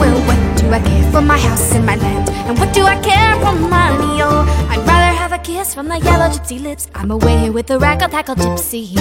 Well, 0.00 0.18
what 0.26 0.38
do 0.58 0.70
I 0.70 0.80
care 0.80 1.10
for 1.12 1.20
my 1.22 1.38
house 1.38 1.74
and 1.74 1.86
my 1.86 1.96
land? 1.96 2.28
And 2.48 2.58
what 2.58 2.72
do 2.74 2.84
I 2.84 2.96
care 3.00 3.34
for 3.40 3.54
money? 3.54 4.22
Oh, 4.22 4.44
I'd 4.68 4.78
rather 4.86 5.16
have 5.16 5.32
a 5.32 5.38
kiss 5.38 5.74
from 5.74 5.88
the 5.88 5.98
yellow 5.98 6.28
gypsy 6.28 6.60
lips. 6.60 6.89
I'm 7.00 7.10
away 7.10 7.48
with 7.48 7.66
the 7.66 7.78
raggle 7.78 8.10
taggle 8.10 8.34
gypsy. 8.34 8.92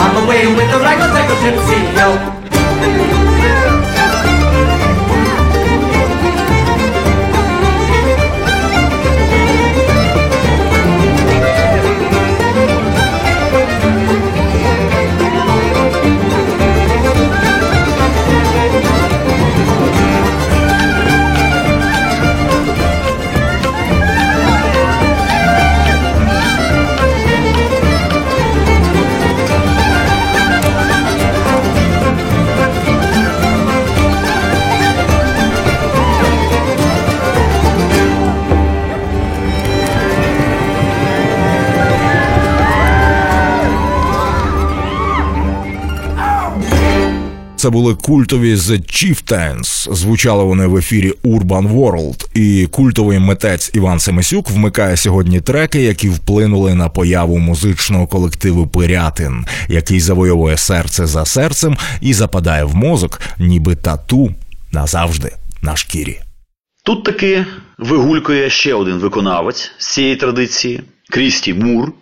I'm 0.00 0.24
away 0.24 0.46
with 0.56 0.70
the 0.72 0.78
raggle 0.78 1.12
taggle 1.12 1.36
gypsy, 1.36 1.78
yo. 3.18 3.23
Це 47.64 47.70
були 47.70 47.94
культові 47.94 48.54
The 48.54 48.80
Chieftains. 48.80 49.94
Звучали 49.94 50.44
вони 50.44 50.66
в 50.66 50.76
ефірі 50.76 51.12
Urban 51.24 51.72
World. 51.72 52.26
І 52.34 52.66
культовий 52.66 53.18
митець 53.18 53.70
Іван 53.74 54.00
Семисюк 54.00 54.50
вмикає 54.50 54.96
сьогодні 54.96 55.40
треки, 55.40 55.82
які 55.82 56.08
вплинули 56.08 56.74
на 56.74 56.88
появу 56.88 57.38
музичного 57.38 58.06
колективу 58.06 58.66
Пирятин, 58.66 59.46
який 59.68 60.00
завойовує 60.00 60.56
серце 60.56 61.06
за 61.06 61.24
серцем 61.24 61.76
і 62.00 62.14
западає 62.14 62.64
в 62.64 62.76
мозок, 62.76 63.20
ніби 63.38 63.76
тату 63.76 64.34
назавжди 64.72 65.32
на 65.62 65.76
шкірі. 65.76 66.20
Тут 66.84 67.04
таки 67.04 67.46
вигулькує 67.78 68.50
ще 68.50 68.74
один 68.74 68.98
виконавець 68.98 69.72
з 69.78 69.92
цієї 69.92 70.16
традиції 70.16 70.82
Крісті 71.10 71.54
Мур 71.54 71.92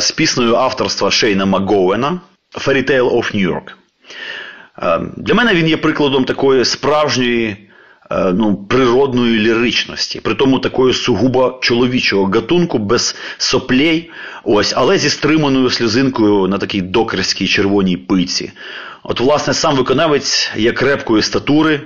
з 0.00 0.10
піснею 0.10 0.54
авторства 0.56 1.10
Шейна 1.10 1.46
Макгоуена 1.46 2.20
Fairy 2.54 2.90
Tale 2.90 3.10
of 3.10 3.36
New 3.36 3.48
York. 3.52 3.81
Е, 4.78 5.00
Для 5.16 5.34
мене 5.34 5.54
він 5.54 5.68
є 5.68 5.76
прикладом 5.76 6.24
такої 6.24 6.64
справжньої 6.64 7.56
е, 8.10 8.32
ну, 8.32 8.56
природної 8.56 9.38
ліричності, 9.38 10.20
при 10.20 10.34
тому 10.34 10.58
такої 10.58 10.94
сугубо 10.94 11.58
чоловічого 11.62 12.24
гатунку, 12.24 12.78
без 12.78 13.16
соплей, 13.38 14.10
ось, 14.44 14.72
але 14.76 14.98
зі 14.98 15.10
стриманою 15.10 15.70
сльозинкою 15.70 16.48
на 16.48 16.58
такій 16.58 16.80
докерській 16.80 17.46
червоній 17.46 17.96
пиці. 17.96 18.52
От, 19.02 19.20
власне, 19.20 19.54
сам 19.54 19.76
виконавець 19.76 20.50
є 20.56 20.72
крепкої 20.72 21.22
статури, 21.22 21.80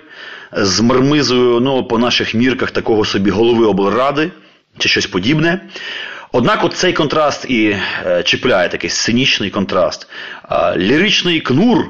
з 0.52 0.80
мармизою, 0.80 1.60
ну, 1.60 1.84
по 1.84 1.98
наших 1.98 2.34
мірках 2.34 2.70
такого 2.70 3.04
собі 3.04 3.30
голови 3.30 3.66
облради 3.66 4.30
чи 4.78 4.88
щось 4.88 5.06
подібне. 5.06 5.60
Однак 6.32 6.64
от 6.64 6.74
цей 6.74 6.92
контраст 6.92 7.50
і 7.50 7.76
е, 8.06 8.22
чіпляє 8.22 8.68
такий 8.68 8.90
сценічний 8.90 9.50
контраст. 9.50 10.08
Ліричний 10.76 11.40
кнур 11.40 11.86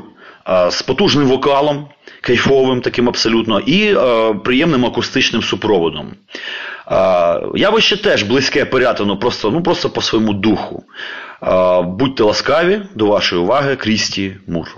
з 0.70 0.82
потужним 0.82 1.26
вокалом, 1.26 1.88
кайфовим 2.20 2.80
таким 2.80 3.09
абсолютно, 3.09 3.61
і 3.61 3.94
е, 3.96 4.35
приємним 4.44 4.87
акустичним 4.87 5.42
супроводом. 5.42 6.12
Явище 7.54 7.96
теж 7.96 8.22
близьке 8.22 8.64
Пирятину, 8.64 9.18
просто, 9.18 9.50
ну, 9.50 9.62
просто 9.62 9.90
по 9.90 10.02
своєму 10.02 10.32
духу. 10.32 10.85
Будьте 11.85 12.22
ласкаві, 12.22 12.82
до 12.94 13.06
вашої 13.06 13.42
уваги, 13.42 13.76
Крісті 13.76 14.37
Мур. 14.48 14.76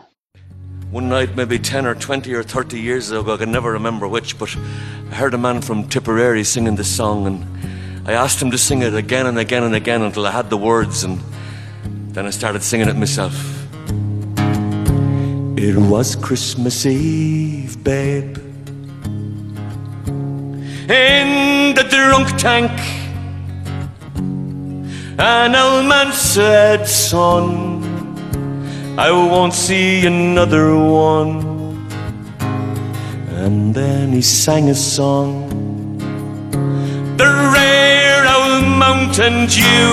One 0.93 1.09
night, 1.11 1.37
maybe 1.37 1.59
10 1.59 1.85
or 1.85 1.95
20 1.95 2.33
or 2.33 2.43
30 2.43 2.79
years 2.79 3.11
ago, 3.11 3.35
I 3.35 3.37
can 3.37 3.53
never 3.53 3.73
remember 3.73 4.09
which, 4.09 4.39
but 4.39 4.57
I 5.13 5.15
heard 5.15 5.35
a 5.35 5.39
man 5.39 5.61
from 5.61 5.85
Tipperary 5.85 6.45
singing 6.45 6.77
this 6.77 6.97
song, 6.97 7.27
and 7.27 7.39
I 8.07 8.13
asked 8.15 8.41
him 8.41 8.51
to 8.51 8.57
sing 8.57 8.81
it 8.81 8.95
again 8.95 9.27
and 9.27 9.39
again 9.39 9.65
and 9.65 9.75
again 9.75 10.01
until 10.01 10.25
I 10.27 10.31
had 10.31 10.49
the 10.49 10.57
words, 10.57 11.05
and 11.05 11.21
then 12.15 12.25
I 12.25 12.31
started 12.31 12.63
singing 12.63 12.89
it 12.89 12.97
myself. 12.97 13.58
It 15.61 15.77
was 15.77 16.15
Christmas 16.15 16.87
Eve, 16.87 17.83
babe, 17.83 18.39
in 20.89 21.75
the 21.75 21.85
drunk 21.91 22.29
tank. 22.39 22.71
An 25.19 25.57
old 25.57 25.87
man 25.87 26.13
said, 26.13 26.87
son, 26.87 27.83
I 28.97 29.11
won't 29.11 29.53
see 29.53 30.07
another 30.07 30.77
one. 30.77 31.89
And 33.31 33.75
then 33.75 34.13
he 34.13 34.23
sang 34.23 34.71
a 34.71 34.77
song. 34.77 35.49
The 37.17 37.27
rare 37.53 38.29
old 38.29 38.65
mountain 38.79 39.47
dew. 39.47 39.91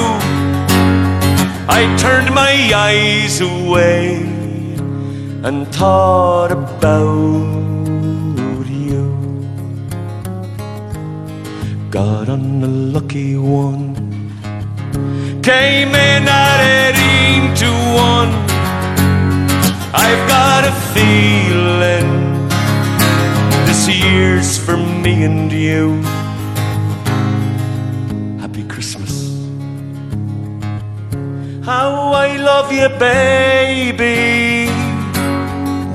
I 1.67 1.91
turned 1.97 2.35
my 2.35 2.53
eyes 2.71 3.41
away 3.41 4.24
and 5.45 5.67
thought 5.67 6.51
about 6.51 7.05
you. 8.67 9.05
Got 11.91 12.29
lucky 12.67 13.37
one. 13.37 13.93
Came 15.43 15.93
in 15.93 16.23
at 16.27 16.59
eighteen 16.77 17.53
to 17.61 17.69
one. 18.09 18.31
I've 19.93 20.23
got 20.27 20.61
a 20.65 20.73
feeling 20.95 22.09
this 23.67 23.87
year's 23.87 24.57
for 24.57 24.77
me 24.77 25.25
and 25.25 25.51
you. 25.51 26.01
Happy 28.41 28.63
Christmas. 28.63 29.13
How 31.63 32.13
I 32.13 32.35
love 32.37 32.71
you, 32.71 32.89
baby. 32.97 34.64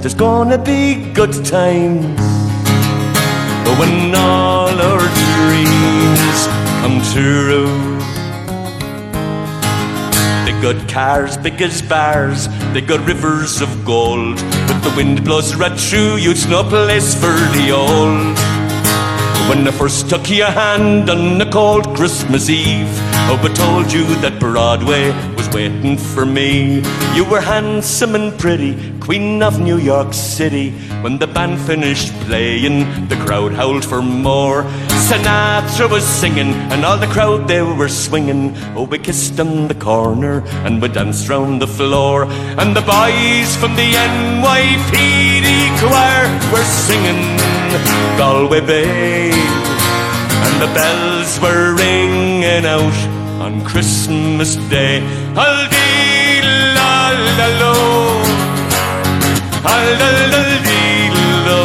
There's 0.01 0.15
gonna 0.15 0.57
be 0.57 1.13
good 1.13 1.33
times. 1.45 2.17
But 3.65 3.79
when 3.79 4.15
all 4.15 4.69
our 4.69 4.99
dreams 4.99 6.47
come 6.81 7.03
true. 7.13 7.69
They 10.47 10.55
got 10.63 10.89
cars 10.89 11.37
big 11.37 11.61
as 11.61 11.83
bars, 11.83 12.49
they 12.73 12.81
got 12.81 13.07
rivers 13.07 13.61
of 13.61 13.85
gold. 13.85 14.37
But 14.67 14.81
the 14.81 14.93
wind 14.97 15.23
blows 15.23 15.55
right 15.55 15.79
through 15.79 16.17
you, 16.17 16.31
it's 16.31 16.47
no 16.47 16.65
place 16.65 17.15
for 17.15 17.37
the 17.57 17.71
old. 17.71 18.39
When 19.51 19.67
I 19.67 19.73
first 19.73 20.09
took 20.09 20.31
your 20.31 20.47
hand 20.47 21.11
on 21.11 21.41
a 21.41 21.51
cold 21.51 21.95
Christmas 21.97 22.49
Eve, 22.49 22.89
oh, 23.29 23.39
I 23.43 23.53
told 23.53 23.93
you 23.93 24.05
that 24.23 24.39
Broadway 24.39 25.11
was 25.35 25.49
waiting 25.51 25.99
for 25.99 26.25
me. 26.25 26.83
You 27.15 27.25
were 27.25 27.41
handsome 27.41 28.15
and 28.15 28.39
pretty, 28.39 28.99
Queen 29.11 29.42
of 29.42 29.59
New 29.59 29.79
York 29.79 30.14
City. 30.14 30.70
When 31.03 31.18
the 31.18 31.27
band 31.27 31.61
finished 31.62 32.12
playing, 32.27 33.09
the 33.09 33.16
crowd 33.16 33.53
howled 33.53 33.85
for 33.85 34.01
more. 34.01 34.62
Sinatra 35.09 35.90
was 35.90 36.05
singing, 36.05 36.53
and 36.70 36.85
all 36.85 36.96
the 36.96 37.09
crowd 37.09 37.49
they 37.49 37.61
were 37.61 37.88
swinging. 37.88 38.55
Oh, 38.77 38.85
we 38.85 38.99
kissed 39.01 39.40
on 39.40 39.66
the 39.66 39.75
corner, 39.75 40.44
and 40.64 40.81
we 40.81 40.87
danced 40.87 41.29
round 41.29 41.61
the 41.61 41.66
floor. 41.66 42.27
And 42.61 42.70
the 42.77 42.83
boys 42.83 43.51
from 43.57 43.75
the 43.75 43.90
NYPD 44.11 45.49
choir 45.81 46.31
were 46.53 46.68
singing 46.87 47.20
Galway 48.16 48.61
Bay. 48.61 49.33
And 50.46 50.55
the 50.62 50.70
bells 50.73 51.40
were 51.40 51.75
ringing 51.75 52.64
out 52.64 52.99
on 53.42 53.64
Christmas 53.64 54.55
Day. 54.70 55.03
Al-dee 59.62 60.27
la 60.33 60.40
la 60.42 60.42
lo, 61.46 61.46
al-dal-dal-dee-lo, 61.46 61.62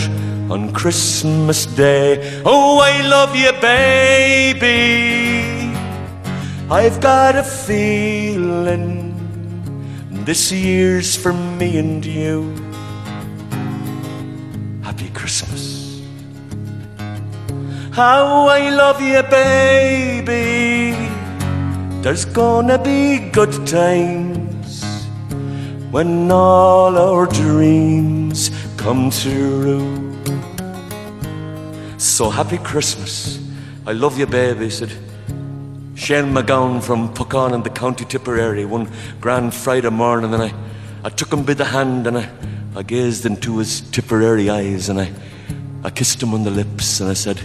on 0.51 0.71
Christmas 0.73 1.65
Day. 1.65 2.39
Oh, 2.45 2.81
I 2.85 3.01
love 3.01 3.35
you, 3.35 3.51
baby. 3.59 5.73
I've 6.69 7.01
got 7.01 7.35
a 7.35 7.41
feeling 7.41 9.04
this 10.25 10.51
year's 10.51 11.15
for 11.15 11.31
me 11.31 11.77
and 11.77 12.03
you. 12.03 12.51
Happy 14.81 15.09
Christmas. 15.09 16.01
How 17.91 18.47
I 18.47 18.69
love 18.71 18.99
you, 19.01 19.21
baby. 19.21 20.97
There's 22.01 22.25
gonna 22.25 22.79
be 22.79 23.29
good 23.29 23.53
times 23.67 24.83
when 25.91 26.31
all 26.31 26.97
our 26.97 27.27
dreams 27.27 28.49
come 28.77 29.11
true. 29.11 29.85
So 31.97 32.31
happy 32.31 32.57
Christmas. 32.57 33.39
I 33.85 33.91
love 33.93 34.17
you, 34.17 34.25
baby, 34.25 34.71
said 34.71 34.89
Shane 35.94 36.32
McGowan 36.32 36.82
from 36.82 37.12
Puckon 37.14 37.52
in 37.54 37.62
the 37.62 37.70
County 37.70 38.04
Tipperary 38.04 38.64
one 38.64 38.88
grand 39.20 39.52
Friday 39.54 39.90
morning 39.90 40.32
and 40.34 40.42
I, 40.42 40.54
I 41.04 41.10
took 41.10 41.32
him 41.32 41.42
by 41.44 41.54
the 41.54 41.64
hand 41.64 42.06
and 42.06 42.18
I, 42.18 42.28
I 42.74 42.82
gazed 42.82 43.26
into 43.26 43.58
his 43.58 43.82
Tipperary 43.90 44.48
eyes 44.48 44.88
and 44.88 45.00
I, 45.00 45.12
I 45.84 45.90
kissed 45.90 46.22
him 46.22 46.32
on 46.34 46.44
the 46.44 46.50
lips 46.50 47.00
and 47.00 47.10
I 47.10 47.14
said, 47.14 47.38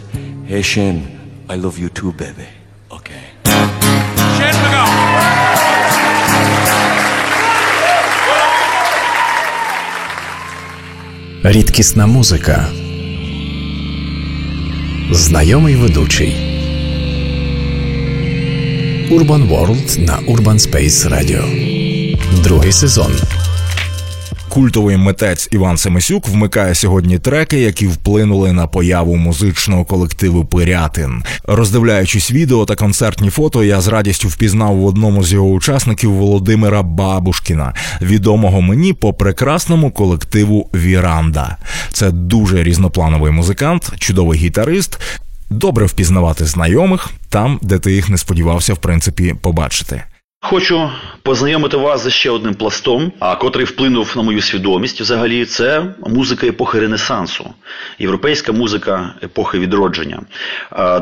Hey 0.45 0.61
Shane, 0.61 1.19
I 1.49 1.55
love 1.55 1.77
you 1.77 1.89
too, 1.89 2.13
baby. 2.13 2.47
Okay. 2.91 3.23
Shane 4.37 4.55
McGowan! 4.63 5.05
Рідкісна 11.47 12.05
музика. 12.05 12.69
Знайомий 15.11 15.75
ведучий. 15.75 16.48
Urban 19.10 19.48
World 19.48 19.98
на 20.06 20.18
Urban 20.18 20.58
Space 20.58 21.08
Radio. 21.08 21.42
Другий 22.42 22.72
сезон. 22.72 23.12
Культовий 24.48 24.96
митець 24.96 25.48
Іван 25.52 25.76
Семисюк 25.76 26.28
вмикає 26.28 26.74
сьогодні 26.74 27.18
треки, 27.18 27.60
які 27.60 27.86
вплинули 27.86 28.52
на 28.52 28.66
появу 28.66 29.16
музичного 29.16 29.84
колективу 29.84 30.44
Пирятин. 30.44 31.22
Роздивляючись 31.44 32.30
відео 32.30 32.64
та 32.64 32.76
концертні 32.76 33.30
фото, 33.30 33.64
я 33.64 33.80
з 33.80 33.88
радістю 33.88 34.28
впізнав 34.28 34.76
в 34.76 34.86
одному 34.86 35.24
з 35.24 35.32
його 35.32 35.48
учасників 35.48 36.12
Володимира 36.12 36.82
Бабушкіна, 36.82 37.74
відомого 38.02 38.60
мені 38.60 38.92
по 38.92 39.12
прекрасному 39.14 39.90
колективу 39.90 40.70
Віранда. 40.74 41.56
Це 41.92 42.10
дуже 42.10 42.62
різноплановий 42.62 43.32
музикант, 43.32 43.92
чудовий 43.98 44.38
гітарист. 44.38 44.98
Добре 45.50 45.86
впізнавати 45.86 46.44
знайомих 46.44 47.08
там, 47.30 47.58
де 47.62 47.78
ти 47.78 47.92
їх 47.92 48.08
не 48.08 48.18
сподівався, 48.18 48.74
в 48.74 48.78
принципі, 48.78 49.34
побачити. 49.42 50.02
Хочу 50.42 50.90
познайомити 51.22 51.76
вас 51.76 52.00
з 52.00 52.10
ще 52.10 52.30
одним 52.30 52.54
пластом, 52.54 53.12
а 53.18 53.36
котрий 53.36 53.66
вплинув 53.66 54.12
на 54.16 54.22
мою 54.22 54.40
свідомість 54.40 55.00
взагалі, 55.00 55.44
це 55.44 55.94
музика 56.06 56.46
епохи 56.46 56.80
Ренесансу, 56.80 57.50
європейська 57.98 58.52
музика 58.52 59.14
епохи 59.22 59.58
відродження. 59.58 60.22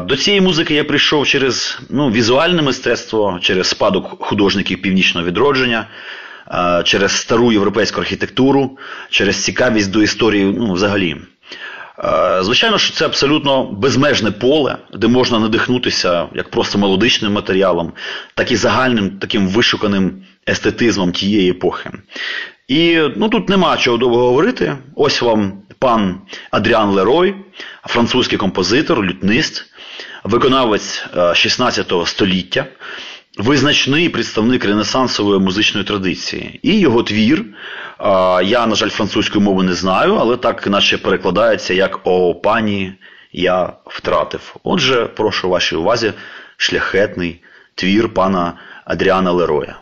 До 0.07 0.17
цієї 0.17 0.41
музики 0.41 0.75
я 0.75 0.85
прийшов 0.85 1.27
через 1.27 1.79
ну, 1.91 2.11
візуальне 2.11 2.63
мистецтво, 2.63 3.39
через 3.43 3.67
спадок 3.67 4.25
художників 4.25 4.83
північного 4.83 5.27
відродження, 5.27 5.87
через 6.85 7.13
стару 7.13 7.53
європейську 7.53 8.01
архітектуру, 8.01 8.79
через 9.11 9.45
цікавість 9.45 9.91
до 9.91 10.03
історії 10.03 10.55
ну, 10.59 10.73
взагалі. 10.73 11.17
Е, 12.05 12.43
Звичайно, 12.43 12.79
що 12.79 12.95
це 12.95 13.05
абсолютно 13.05 13.65
безмежне 13.65 14.31
поле, 14.31 14.79
де 14.95 15.09
можна 15.09 15.39
надихнутися 15.39 16.27
як 16.35 16.51
просто 16.51 16.79
мелодичним 16.79 17.33
матеріалом, 17.33 17.93
так 18.35 18.53
і 18.53 18.57
загальним 18.57 19.11
таким 19.11 19.49
вишуканим 19.49 20.23
естетизмом 20.49 21.13
тієї 21.13 21.51
епохи. 21.51 21.91
І 22.69 23.01
ну, 23.17 23.29
тут 23.29 23.49
нема 23.49 23.77
чого 23.77 23.97
довго 23.97 24.19
говорити. 24.19 24.77
Ось 24.97 25.23
вам 25.23 25.53
пан 25.79 26.21
Адріан 26.51 26.91
Лерой, 26.91 27.35
французький 27.87 28.39
композитор, 28.39 29.05
лютнист, 29.05 29.65
виконавець 30.25 31.05
е, 31.17 31.35
16 31.35 31.93
століття, 32.05 32.67
визначний 33.39 34.09
представник 34.09 34.65
ренесансової 34.65 35.41
музичної 35.41 35.87
традиції. 35.87 36.61
І 36.63 36.79
його 36.79 37.03
твір, 37.03 37.45
я, 38.45 38.67
на 38.67 38.75
жаль, 38.75 38.89
французької 38.89 39.45
мови 39.45 39.65
не 39.65 39.75
знаю, 39.75 40.15
але 40.15 40.37
так 40.37 40.67
наче 40.67 40.99
перекладається 40.99 41.75
як 41.75 42.01
О 42.05 42.35
пані 42.35 42.93
я 43.33 43.73
втратив. 43.87 44.57
Отже, 44.65 45.07
прошу 45.07 45.49
вашій 45.49 45.77
увазі 45.77 46.13
шляхетний 46.57 47.43
твір 47.75 48.15
пана 48.15 48.53
Адріана 48.85 49.33
Лероя. 49.33 49.77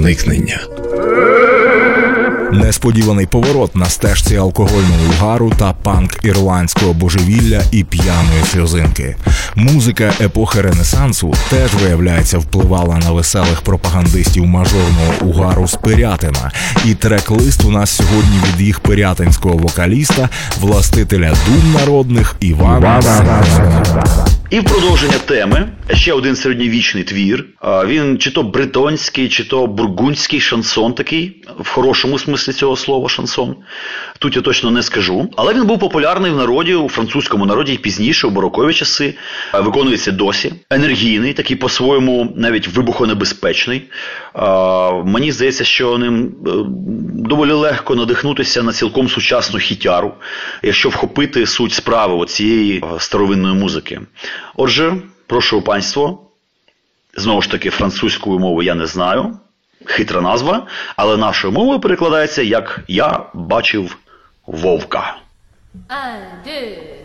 Взаємопроникнення. 0.00 0.60
Несподіваний 2.52 3.26
поворот 3.26 3.76
на 3.76 3.86
стежці 3.86 4.36
алкогольного 4.36 5.04
угару 5.10 5.52
та 5.58 5.72
панк 5.72 6.24
ірландського 6.24 6.92
божевілля 6.92 7.62
і 7.70 7.84
п'яної 7.84 8.44
сльозинки. 8.52 9.16
Музика 9.54 10.12
епохи 10.20 10.60
Ренесансу 10.60 11.34
теж 11.50 11.74
виявляється 11.74 12.38
впливала 12.38 12.98
на 12.98 13.12
веселих 13.12 13.60
пропагандистів 13.60 14.46
мажорного 14.46 15.12
угару 15.20 15.68
з 15.68 15.74
Пирятина. 15.74 16.50
І 16.84 16.94
трек-лист 16.94 17.64
у 17.64 17.70
нас 17.70 17.90
сьогодні 17.90 18.40
від 18.48 18.60
їх 18.60 18.80
пирятинського 18.80 19.56
вокаліста, 19.56 20.28
властителя 20.60 21.32
дум 21.46 21.72
народних 21.72 22.36
Івана. 22.40 23.00
І 24.50 24.60
в 24.60 24.64
продовження 24.64 25.18
теми 25.18 25.68
ще 25.94 26.12
один 26.12 26.36
середньовічний 26.36 27.04
твір. 27.04 27.46
Він 27.86 28.18
чи 28.18 28.30
то 28.30 28.42
бритонський, 28.42 29.28
чи 29.28 29.44
то 29.44 29.66
бургундський 29.66 30.40
шансон 30.40 30.92
такий, 30.92 31.44
в 31.58 31.68
хорошому 31.68 32.18
смислі 32.18 32.52
цього 32.52 32.76
слова 32.76 33.08
шансон. 33.08 33.56
Тут 34.18 34.36
я 34.36 34.42
точно 34.42 34.70
не 34.70 34.82
скажу. 34.82 35.28
Але 35.36 35.54
він 35.54 35.66
був 35.66 35.78
популярний 35.78 36.30
в 36.30 36.36
народі, 36.36 36.74
у 36.74 36.88
французькому 36.88 37.46
народі 37.46 37.72
і 37.72 37.78
пізніше, 37.78 38.26
у 38.26 38.30
барокові 38.30 38.74
часи. 38.74 39.14
Виконується 39.54 40.12
досі. 40.12 40.52
Енергійний, 40.70 41.32
такий 41.32 41.56
по-своєму 41.56 42.32
навіть 42.36 42.68
вибухонебезпечний. 42.68 43.82
Мені 45.04 45.32
здається, 45.32 45.64
що 45.64 45.98
ним 45.98 46.24
е, 46.24 46.50
доволі 47.28 47.52
легко 47.52 47.94
надихнутися 47.94 48.62
на 48.62 48.72
цілком 48.72 49.08
сучасну 49.08 49.58
хітяру, 49.58 50.14
якщо 50.62 50.88
вхопити 50.88 51.46
суть 51.46 51.72
справи 51.72 52.26
цієї 52.26 52.78
е, 52.78 53.00
старовинної 53.00 53.54
музики. 53.54 54.00
Отже, 54.56 54.96
прошу 55.26 55.62
панство, 55.62 56.26
знову 57.16 57.42
ж 57.42 57.50
таки, 57.50 57.70
французькою 57.70 58.38
мовою 58.38 58.66
я 58.66 58.74
не 58.74 58.86
знаю, 58.86 59.38
хитра 59.84 60.20
назва, 60.20 60.66
але 60.96 61.16
нашою 61.16 61.52
мовою 61.52 61.80
перекладається 61.80 62.42
як 62.42 62.80
Я 62.88 63.20
бачив 63.34 63.96
вовка. 64.46 65.16
Un, 65.88 66.20
deux. 66.46 67.00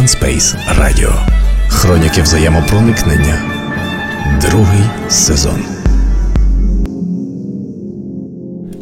Urban 0.00 0.22
Space 0.22 0.56
Radio. 0.78 1.12
Хроніки 1.68 2.22
взаємопроникнення. 2.22 3.38
Другий 4.40 4.84
сезон. 5.08 5.64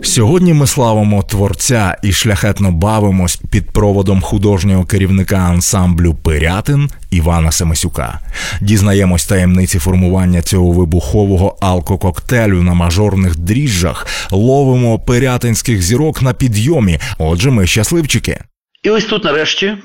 Сьогодні 0.02 0.54
ми 0.54 0.66
славимо 0.66 1.22
творця 1.22 1.96
і 2.02 2.12
шляхетно 2.12 2.72
бавимось 2.72 3.36
під 3.50 3.70
проводом 3.70 4.20
художнього 4.20 4.84
керівника 4.84 5.36
ансамблю 5.36 6.14
Пирятин 6.14 6.90
Івана 7.10 7.52
Семисюка. 7.52 8.20
Дізнаємось 8.60 9.26
таємниці 9.26 9.78
формування 9.78 10.42
цього 10.42 10.72
вибухового 10.72 11.56
алкококтейлю 11.60 12.62
на 12.62 12.74
мажорних 12.74 13.36
дріжджах, 13.36 14.06
ловимо 14.30 14.98
пирятинських 14.98 15.82
зірок 15.82 16.22
на 16.22 16.32
підйомі. 16.32 16.98
Отже, 17.18 17.50
ми 17.50 17.66
щасливчики. 17.66 18.40
І 18.82 18.90
ось 18.90 19.04
тут, 19.04 19.24
нарешті, 19.24 19.76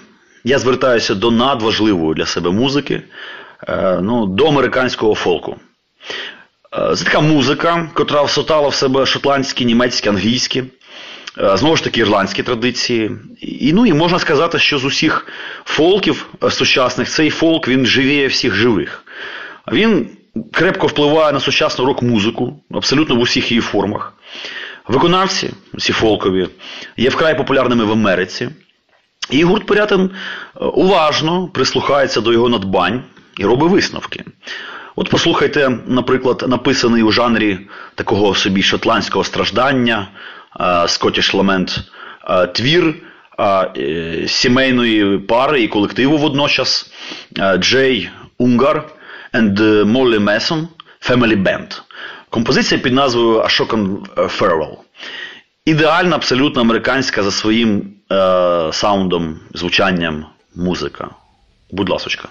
я 0.43 0.59
звертаюся 0.59 1.15
до 1.15 1.31
надважливої 1.31 2.15
для 2.15 2.25
себе 2.25 2.51
музики, 2.51 3.01
е, 3.67 3.99
ну, 4.01 4.25
до 4.25 4.47
американського 4.47 5.15
фолку. 5.15 5.55
Е, 6.73 6.95
Це 6.95 7.03
така 7.05 7.19
музика, 7.19 7.89
котра 7.93 8.21
всотала 8.21 8.67
в 8.67 8.73
себе 8.75 9.05
шотландські, 9.05 9.65
німецькі, 9.65 10.09
англійські, 10.09 10.63
е, 11.37 11.57
знову 11.57 11.75
ж 11.75 11.83
таки 11.83 11.99
ірландські 11.99 12.43
традиції. 12.43 13.11
І, 13.41 13.73
ну, 13.73 13.85
і 13.85 13.93
можна 13.93 14.19
сказати, 14.19 14.59
що 14.59 14.77
з 14.77 14.85
усіх 14.85 15.27
фолків 15.65 16.27
сучасних 16.49 17.09
цей 17.09 17.29
фолк 17.29 17.67
він 17.67 17.85
живіє 17.85 18.27
всіх 18.27 18.53
живих. 18.53 19.03
Він 19.71 20.09
крепко 20.51 20.87
впливає 20.87 21.33
на 21.33 21.39
сучасну 21.39 21.85
рок-музику, 21.85 22.59
абсолютно 22.71 23.15
в 23.15 23.19
усіх 23.19 23.51
її 23.51 23.61
формах. 23.61 24.13
Виконавці, 24.87 25.53
ці 25.79 25.93
фолкові, 25.93 26.47
є 26.97 27.09
вкрай 27.09 27.37
популярними 27.37 27.83
в 27.83 27.91
Америці. 27.91 28.49
І 29.29 29.43
гурт 29.43 29.65
Пирятин 29.65 30.09
е, 30.61 30.65
уважно 30.65 31.47
прислухається 31.47 32.21
до 32.21 32.33
його 32.33 32.49
надбань 32.49 33.03
і 33.37 33.45
робить 33.45 33.71
висновки. 33.71 34.23
От 34.95 35.09
послухайте, 35.09 35.77
наприклад, 35.87 36.45
написаний 36.47 37.03
у 37.03 37.11
жанрі 37.11 37.59
такого 37.95 38.35
собі 38.35 38.63
шотландського 38.63 39.23
страждання, 39.23 40.07
е, 40.59 40.63
Scottish 40.63 41.35
Lament, 41.35 41.79
е, 42.29 42.47
твір 42.47 42.95
сімейної 44.27 45.17
пари 45.17 45.61
і 45.61 45.67
колективу 45.67 46.17
водночас 46.17 46.91
Джей 47.57 48.09
Унгар 48.37 48.83
and 49.33 49.57
Molly 49.85 50.19
Mason 50.19 50.67
Family 51.09 51.43
Band. 51.43 51.81
Композиція 52.29 52.81
під 52.81 52.93
назвою 52.93 53.39
Ashokan 53.39 53.97
Farewell. 54.15 54.77
Ідеальна, 55.65 56.15
абсолютно 56.15 56.61
американська 56.61 57.23
за 57.23 57.31
своїм 57.31 57.93
саундом, 58.73 59.39
звучанням 59.53 60.27
музика. 60.55 61.15
Будь 61.71 61.89
ласочка. 61.89 62.29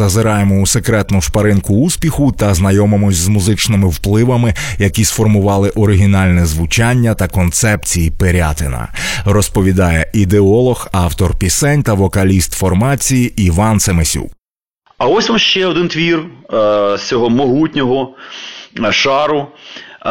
Зазираємо 0.00 0.60
у 0.60 0.66
секретну 0.66 1.20
шпаринку 1.20 1.74
успіху 1.74 2.32
та 2.38 2.54
знайомимось 2.54 3.16
з 3.16 3.28
музичними 3.28 3.88
впливами, 3.88 4.54
які 4.78 5.04
сформували 5.04 5.70
оригінальне 5.70 6.46
звучання 6.46 7.14
та 7.14 7.28
концепції 7.28 8.10
Пирятина. 8.10 8.88
Розповідає 9.24 10.10
ідеолог, 10.14 10.88
автор 10.92 11.38
пісень 11.38 11.82
та 11.82 11.94
вокаліст 11.94 12.52
формації 12.52 13.42
Іван 13.46 13.80
Семесюк. 13.80 14.30
А 14.98 15.06
ось 15.06 15.28
вам 15.28 15.38
ще 15.38 15.66
один 15.66 15.88
твір 15.88 16.18
е, 16.18 16.26
з 16.98 17.02
цього 17.02 17.30
могутнього 17.30 18.14
е, 18.84 18.92
шару. 18.92 19.46
Е, 20.06 20.10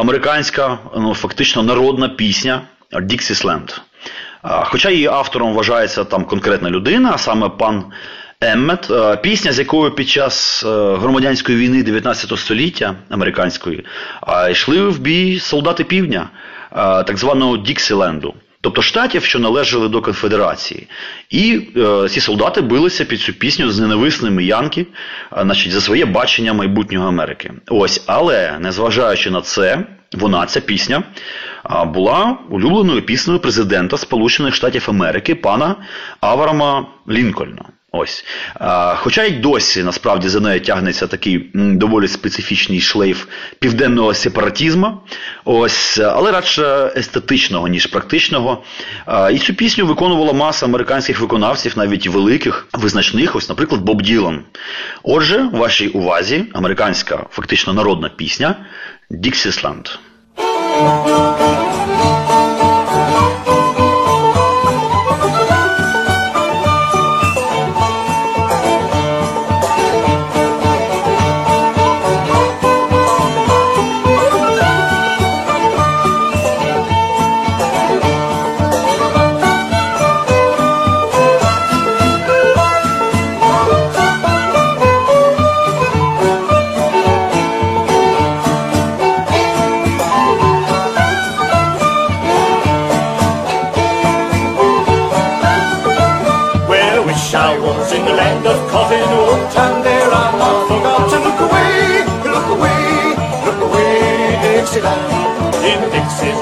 американська, 0.00 0.78
ну, 0.96 1.14
фактично 1.14 1.62
народна 1.62 2.08
пісня. 2.08 2.62
Е, 2.92 4.64
Хоча 4.64 4.90
її 4.90 5.06
автором 5.06 5.54
вважається 5.54 6.04
там 6.04 6.24
конкретна 6.24 6.70
людина, 6.70 7.10
а 7.14 7.18
саме 7.18 7.48
пан 7.48 7.84
Еммет, 8.40 8.90
е, 8.90 9.16
пісня, 9.16 9.52
з 9.52 9.58
якою 9.58 9.90
під 9.90 10.08
час 10.08 10.64
е, 10.64 10.68
громадянської 10.96 11.58
війни 11.58 11.82
19 11.82 12.38
століття 12.38 12.94
американської 13.08 13.84
йшли 14.50 14.88
в 14.88 14.98
бій 14.98 15.38
солдати 15.38 15.84
півдня, 15.84 16.28
е, 16.72 16.76
так 17.02 17.16
званого 17.16 17.56
Діксіленду. 17.56 18.34
Тобто 18.60 18.82
штатів, 18.82 19.24
що 19.24 19.38
належали 19.38 19.88
до 19.88 20.02
конфедерації, 20.02 20.88
і 21.30 21.60
ці 22.10 22.20
солдати 22.20 22.60
билися 22.60 23.04
під 23.04 23.20
цю 23.20 23.32
пісню 23.32 23.70
з 23.70 23.78
ненависними 23.78 24.44
янки, 24.44 24.86
значить, 25.42 25.72
за 25.72 25.80
своє 25.80 26.04
бачення 26.04 26.52
майбутнього 26.52 27.08
Америки. 27.08 27.52
Ось, 27.68 28.02
але 28.06 28.58
незважаючи 28.60 29.30
на 29.30 29.40
це, 29.40 29.86
вона 30.12 30.46
ця 30.46 30.60
пісня 30.60 31.02
була 31.86 32.38
улюбленою 32.50 33.02
піснею 33.02 33.40
президента 33.40 33.96
Сполучених 33.96 34.54
Штатів 34.54 34.84
Америки 34.88 35.34
пана 35.34 35.76
Авраама 36.20 36.86
Лінкольна. 37.08 37.64
Ось. 37.96 38.24
Хоча 38.96 39.24
й 39.24 39.30
досі 39.30 39.82
насправді 39.82 40.28
за 40.28 40.40
нею 40.40 40.60
тягнеться 40.60 41.06
такий 41.06 41.50
доволі 41.54 42.08
специфічний 42.08 42.80
шлейф 42.80 43.26
південного 43.58 44.14
сепаратізму, 44.14 45.00
ось, 45.44 45.98
але 45.98 46.32
радше 46.32 46.92
естетичного, 46.96 47.68
ніж 47.68 47.86
практичного. 47.86 48.62
І 49.32 49.38
цю 49.38 49.54
пісню 49.54 49.86
виконувала 49.86 50.32
маса 50.32 50.66
американських 50.66 51.20
виконавців, 51.20 51.72
навіть 51.76 52.06
великих, 52.06 52.66
визначних, 52.72 53.36
ось, 53.36 53.48
наприклад, 53.48 53.80
Боб 53.80 54.02
Ділан. 54.02 54.44
Отже, 55.02 55.48
у 55.52 55.56
вашій 55.56 55.88
увазі 55.88 56.44
американська 56.52 57.26
фактично 57.30 57.72
народна 57.72 58.08
пісня 58.08 58.56
Діксісланд. 59.10 59.88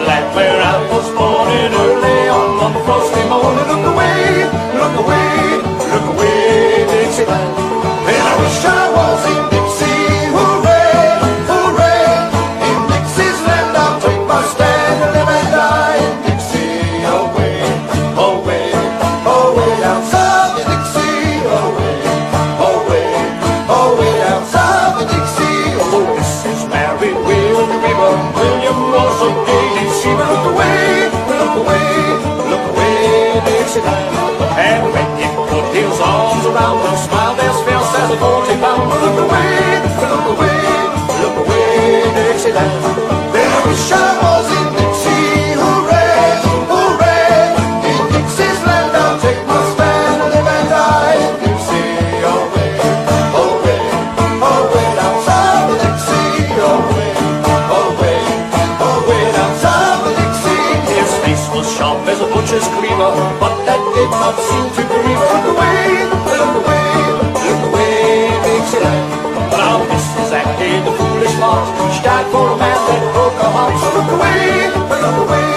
like 0.06 0.34
we're 0.34 0.60
out. 0.60 0.93
Not 64.24 64.40
seem 64.40 64.66
to 64.76 64.82
grieve. 64.88 65.22
Look 65.32 65.46
away, 65.52 65.84
look 66.32 66.54
away, 66.60 66.88
look 67.44 67.62
away, 67.68 68.32
Dixieland. 68.44 69.04
But 69.50 69.60
our 69.68 69.80
Mrs. 69.90 70.32
acted 70.40 70.80
the 70.86 70.92
foolish 70.96 71.34
part. 71.40 71.64
She 71.92 72.00
died 72.02 72.26
for 72.32 72.46
a 72.52 72.56
man 72.56 72.80
that 72.88 73.02
broke 73.12 73.36
her 73.42 73.50
heart. 73.56 73.74
So 73.82 73.88
look 73.96 74.10
away, 74.16 74.40
look 75.04 75.16
away, 75.24 75.53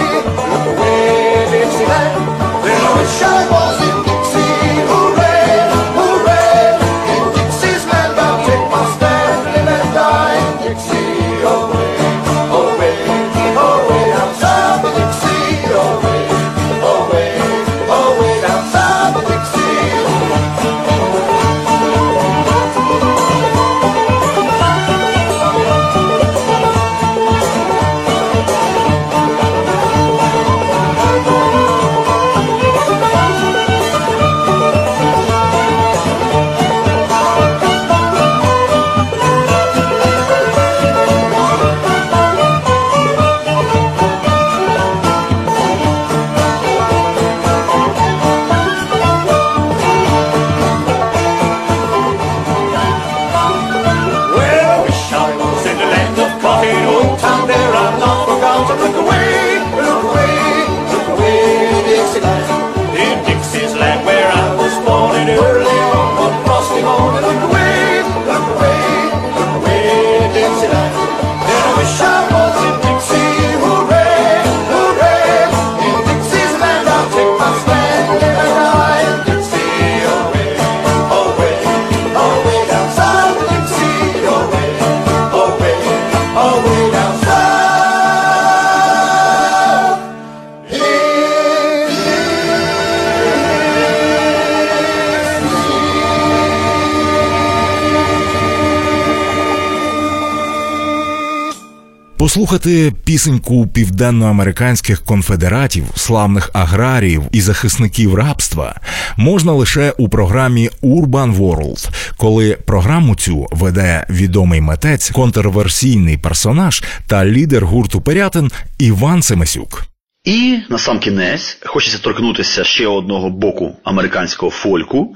Послухати 102.47 102.93
пісеньку 103.05 103.67
південноамериканських 103.67 105.05
конфедератів, 105.05 105.83
славних 105.95 106.49
аграріїв 106.53 107.23
і 107.31 107.41
захисників 107.41 108.15
рабства 108.15 108.75
можна 109.17 109.53
лише 109.53 109.93
у 109.97 110.09
програмі 110.09 110.69
Urban 110.83 111.35
World, 111.35 111.89
коли 112.17 112.57
програму 112.65 113.15
цю 113.15 113.47
веде 113.51 114.05
відомий 114.09 114.61
митець, 114.61 115.09
контроверсійний 115.09 116.17
персонаж 116.17 116.83
та 117.07 117.25
лідер 117.25 117.65
гурту 117.65 118.01
Перятин 118.01 118.51
Іван 118.79 119.21
Семесюк. 119.21 119.83
І 120.23 120.59
на 120.69 120.77
сам 120.77 120.99
кінець 120.99 121.57
хочеться 121.65 121.99
торкнутися 121.99 122.63
ще 122.63 122.87
одного 122.87 123.29
боку 123.29 123.75
американського 123.83 124.51
фольку. 124.51 125.15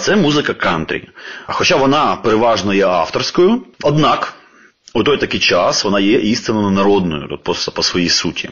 Це 0.00 0.16
музика 0.16 0.54
кантрі. 0.54 1.08
Хоча 1.46 1.76
вона 1.76 2.16
переважно 2.16 2.74
є 2.74 2.86
авторською, 2.86 3.62
однак 3.82 4.34
у 4.94 5.02
той 5.02 5.18
такий 5.18 5.40
час 5.40 5.84
вона 5.84 6.00
є 6.00 6.18
істинно 6.18 6.70
народною 6.70 7.28
от 7.30 7.42
по, 7.74 7.82
своїй 7.82 8.08
суті. 8.08 8.50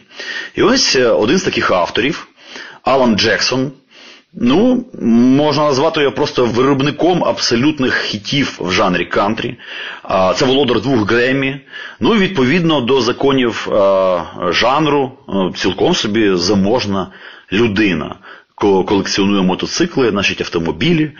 І 0.55 0.63
ось 0.63 0.97
е, 0.97 1.07
один 1.09 1.39
з 1.39 1.43
таких 1.43 1.71
авторів, 1.71 2.29
Алан 2.83 3.19
Джексон, 3.19 3.73
Ну, 4.35 4.85
можна 5.37 5.65
назвати 5.65 6.01
його 6.01 6.13
просто 6.13 6.47
виробником 6.47 7.25
абсолютних 7.25 7.95
хітів 7.95 8.59
в 8.61 8.73
жанрі 8.73 9.05
кантрі. 9.05 9.57
Це 10.37 10.45
володар 10.45 10.81
двох 10.81 11.11
Гремі. 11.11 11.61
Ну 12.01 12.15
і 12.15 12.19
відповідно 12.19 12.81
до 12.81 13.01
законів 13.01 13.69
жанру, 14.51 15.13
цілком 15.57 15.95
собі 15.95 16.31
заможна 16.35 17.07
людина. 17.53 18.15
Ко- 18.63 18.85
Колекціонує 18.85 19.43
мотоцикли, 19.43 20.11
значить 20.11 20.41
автомобілі, 20.41 21.11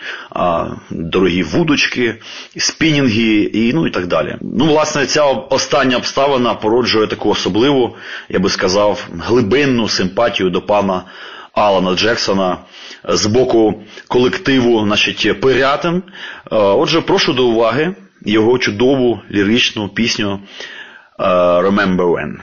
дорогі 0.89 1.43
вудочки, 1.43 2.15
спінінги 2.57 3.33
і, 3.53 3.73
ну, 3.73 3.87
і 3.87 3.89
так 3.89 4.07
далі. 4.07 4.35
Ну, 4.41 4.65
власне, 4.65 5.05
ця 5.05 5.23
остання 5.25 5.97
обставина 5.97 6.53
породжує 6.53 7.07
таку 7.07 7.29
особливу, 7.29 7.95
я 8.29 8.39
би 8.39 8.49
сказав, 8.49 9.07
глибинну 9.19 9.89
симпатію 9.89 10.49
до 10.49 10.61
пана 10.61 11.03
Алана 11.53 11.95
Джексона 11.95 12.57
з 13.09 13.25
боку 13.25 13.83
колективу 14.07 14.79
значить, 14.85 15.41
Пирятин. 15.41 15.95
Е, 15.95 16.01
Отже, 16.55 17.01
прошу 17.01 17.33
до 17.33 17.45
уваги 17.47 17.95
його 18.25 18.57
чудову 18.57 19.19
ліричну 19.31 19.89
пісню 19.89 20.39
е, 21.19 21.23
Remember 21.61 21.97
When. 21.97 22.33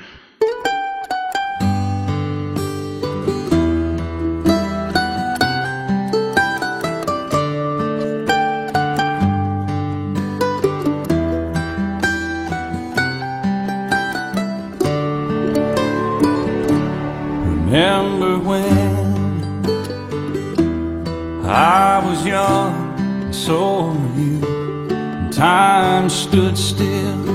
And 23.50 24.18
you. 24.18 24.48
and 24.96 25.32
Time 25.32 26.08
stood 26.08 26.56
still, 26.56 27.28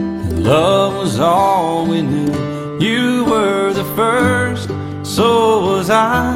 and 0.00 0.44
love 0.44 0.96
was 0.96 1.20
all 1.20 1.86
we 1.86 2.02
knew. 2.02 2.78
You 2.80 3.24
were 3.24 3.72
the 3.72 3.84
first, 3.96 4.68
so 5.02 5.60
was 5.66 5.90
I. 5.90 6.34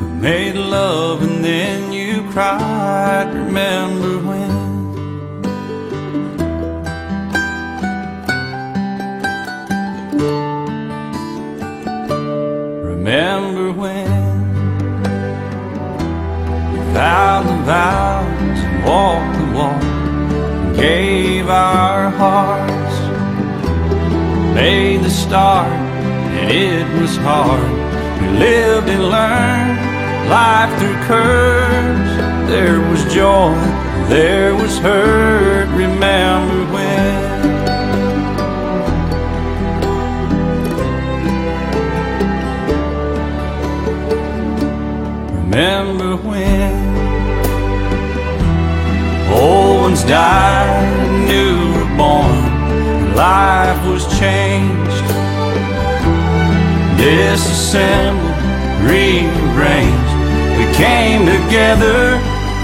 We 0.00 0.20
made 0.20 0.56
love 0.56 1.22
and 1.22 1.44
then 1.44 1.92
you 1.92 2.28
cried. 2.30 3.32
Remember 3.32 4.18
when? 4.18 4.55
Vows 17.66 18.60
and 18.68 18.84
walked 18.84 19.36
the 19.40 19.46
walk 19.58 20.76
gave 20.76 21.48
our 21.48 22.10
hearts, 22.10 22.96
made 24.54 25.02
the 25.02 25.10
start, 25.10 25.72
and 26.38 26.52
it 26.52 26.86
was 27.00 27.16
hard. 27.16 27.72
We 28.20 28.28
lived 28.38 28.88
and 28.88 29.02
learned 29.10 30.30
life 30.30 30.72
through 30.78 30.98
curves. 31.10 32.10
There 32.48 32.80
was 32.88 33.02
joy, 33.12 33.56
there 34.08 34.54
was 34.54 34.78
hurt. 34.78 35.66
Remember 35.70 36.72
when? 36.72 37.16
Remember 45.42 46.16
when 46.16 46.55
ones 49.96 50.08
died, 50.08 51.28
new 51.28 51.72
were 51.72 51.96
born. 51.96 53.14
Life 53.14 53.82
was 53.86 54.04
changed, 54.18 55.06
disassembled, 56.98 58.36
rearranged. 58.82 60.12
We 60.58 60.66
came 60.74 61.24
together, 61.24 62.18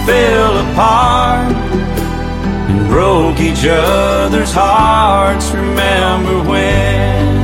fell 0.07 0.59
apart, 0.71 1.55
and 2.71 2.87
broke 2.89 3.41
each 3.41 3.65
other's 3.67 4.53
hearts. 4.53 5.51
Remember 5.53 6.51
when? 6.51 7.42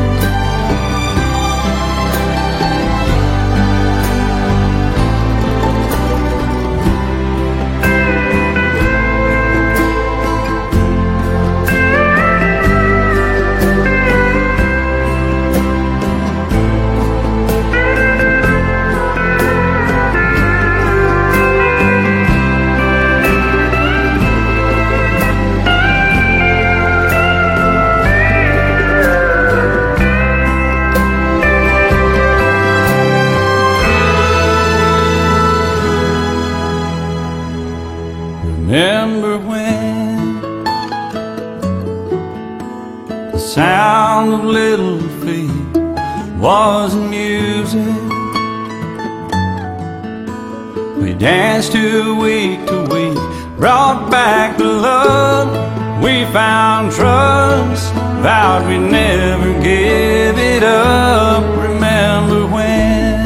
Danced 51.18 51.72
to 51.72 52.20
week 52.20 52.64
to 52.68 52.82
week, 52.94 53.18
brought 53.56 54.08
back 54.08 54.56
the 54.56 54.64
love. 54.64 55.48
We 56.02 56.24
found 56.32 56.92
trust, 56.92 57.92
vowed 58.22 58.68
we'd 58.68 58.78
never 58.78 59.52
give 59.60 60.38
it 60.38 60.62
up. 60.62 61.42
Remember 61.58 62.46
when? 62.46 63.18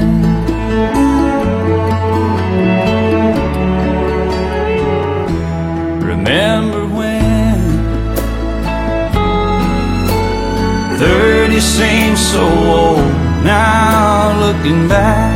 Remember 6.01 6.87
when 6.87 7.59
30 10.99 11.61
seems 11.61 12.21
so 12.21 12.43
old 12.43 12.99
now 13.45 14.39
looking 14.41 14.89
back 14.89 15.32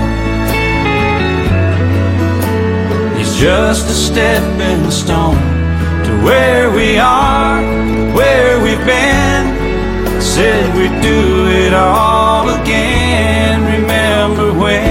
Just 3.38 3.90
a 3.90 3.92
stepping 3.92 4.90
stone 4.90 5.36
to 6.04 6.24
where 6.24 6.70
we 6.70 6.96
are, 6.96 7.60
where 8.14 8.62
we've 8.62 8.84
been. 8.86 10.22
Said 10.22 10.74
we'd 10.74 11.02
do 11.02 11.46
it 11.48 11.74
all 11.74 12.48
again. 12.48 13.60
Remember 13.82 14.54
when? 14.54 14.86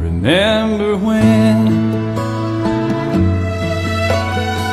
Remember 0.00 0.96
when? 0.96 1.84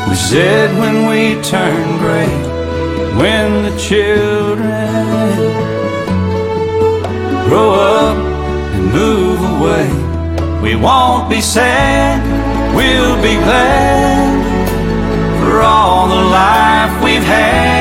We 0.10 0.16
said 0.16 0.78
when 0.80 1.08
we 1.08 1.40
turn 1.44 2.00
gray, 2.00 2.00
when 2.00 2.00
the 2.00 2.01
children. 3.88 5.38
Grow 7.48 7.74
up 7.74 8.18
and 8.76 8.86
move 8.94 9.40
away, 9.56 9.88
we 10.62 10.76
won't 10.76 11.30
be 11.30 11.42
sad, 11.42 12.22
we'll 12.76 13.18
be 13.22 13.36
glad 13.44 14.32
for 15.42 15.62
all 15.62 16.08
the 16.08 16.24
life 16.42 17.04
we've 17.04 17.24
had, 17.24 17.81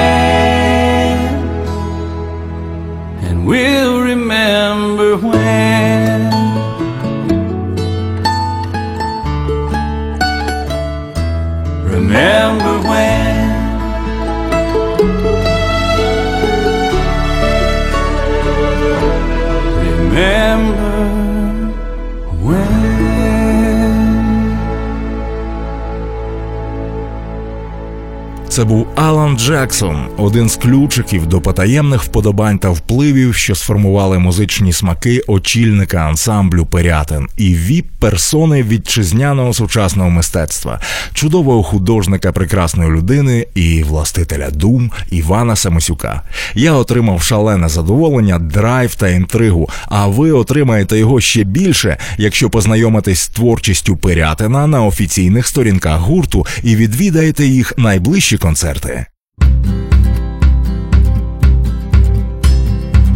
sabot. 28.61 28.89
Алан 29.01 29.38
Джексон, 29.38 30.07
один 30.18 30.48
з 30.48 30.57
ключиків 30.57 31.26
до 31.26 31.40
потаємних 31.40 32.03
вподобань 32.03 32.59
та 32.59 32.70
впливів, 32.70 33.34
що 33.34 33.55
сформували 33.55 34.18
музичні 34.18 34.72
смаки 34.72 35.22
очільника 35.26 35.98
ансамблю 35.98 36.66
Пирятин 36.66 37.26
і 37.36 37.55
віп 37.55 37.86
персони 37.98 38.62
вітчизняного 38.62 39.53
сучасного 39.53 40.11
мистецтва, 40.11 40.80
чудового 41.14 41.62
художника 41.62 42.32
прекрасної 42.32 42.90
людини 42.90 43.46
і 43.55 43.82
властителя 43.82 44.51
дум 44.51 44.90
Івана 45.11 45.57
Самосюка. 45.57 46.22
Я 46.55 46.72
отримав 46.72 47.22
шалене 47.22 47.68
задоволення, 47.68 48.38
драйв 48.38 48.94
та 48.94 49.09
інтригу. 49.09 49.68
А 49.88 50.07
ви 50.07 50.32
отримаєте 50.32 50.98
його 50.98 51.20
ще 51.20 51.44
більше, 51.44 51.96
якщо 52.18 52.51
познайомитесь 52.51 53.20
з 53.20 53.28
творчістю 53.28 53.96
Пирятина 53.96 54.66
на 54.66 54.84
офіційних 54.84 55.46
сторінках 55.46 56.01
гурту 56.01 56.46
і 56.62 56.76
відвідаєте 56.76 57.46
їх 57.46 57.72
найближчі 57.78 58.38
концерти. 58.38 58.89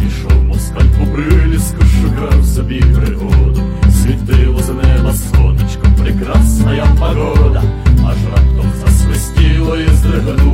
Пішов 0.00 0.44
москаль 0.44 0.88
по 0.98 1.06
приліску, 1.06 1.82
шукав 1.82 2.44
собі 2.44 2.80
пригоду. 2.80 3.62
Світило 4.02 4.62
з 4.62 4.68
неба 4.68 5.14
сонечко, 5.14 5.86
прекрасна 6.02 6.74
я 6.74 6.86
погода, 6.98 7.62
аж 8.06 8.16
раптом 8.30 8.72
засвистіло 8.80 9.76
і 9.76 9.86
здригнулася 9.88 10.53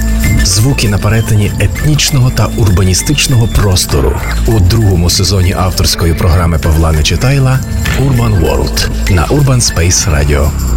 Звуки 0.43 0.89
на 0.89 0.97
перетині 0.97 1.51
етнічного 1.59 2.29
та 2.29 2.45
урбаністичного 2.45 3.47
простору 3.47 4.13
у 4.47 4.59
другому 4.59 5.09
сезоні 5.09 5.53
авторської 5.53 6.13
програми 6.13 6.59
Павла 6.59 6.91
Нечитайла 6.91 7.59
Urban 8.01 8.41
World 8.41 8.89
на 9.15 9.25
Urban 9.27 9.61
Space 9.75 10.09
Radio. 10.11 10.70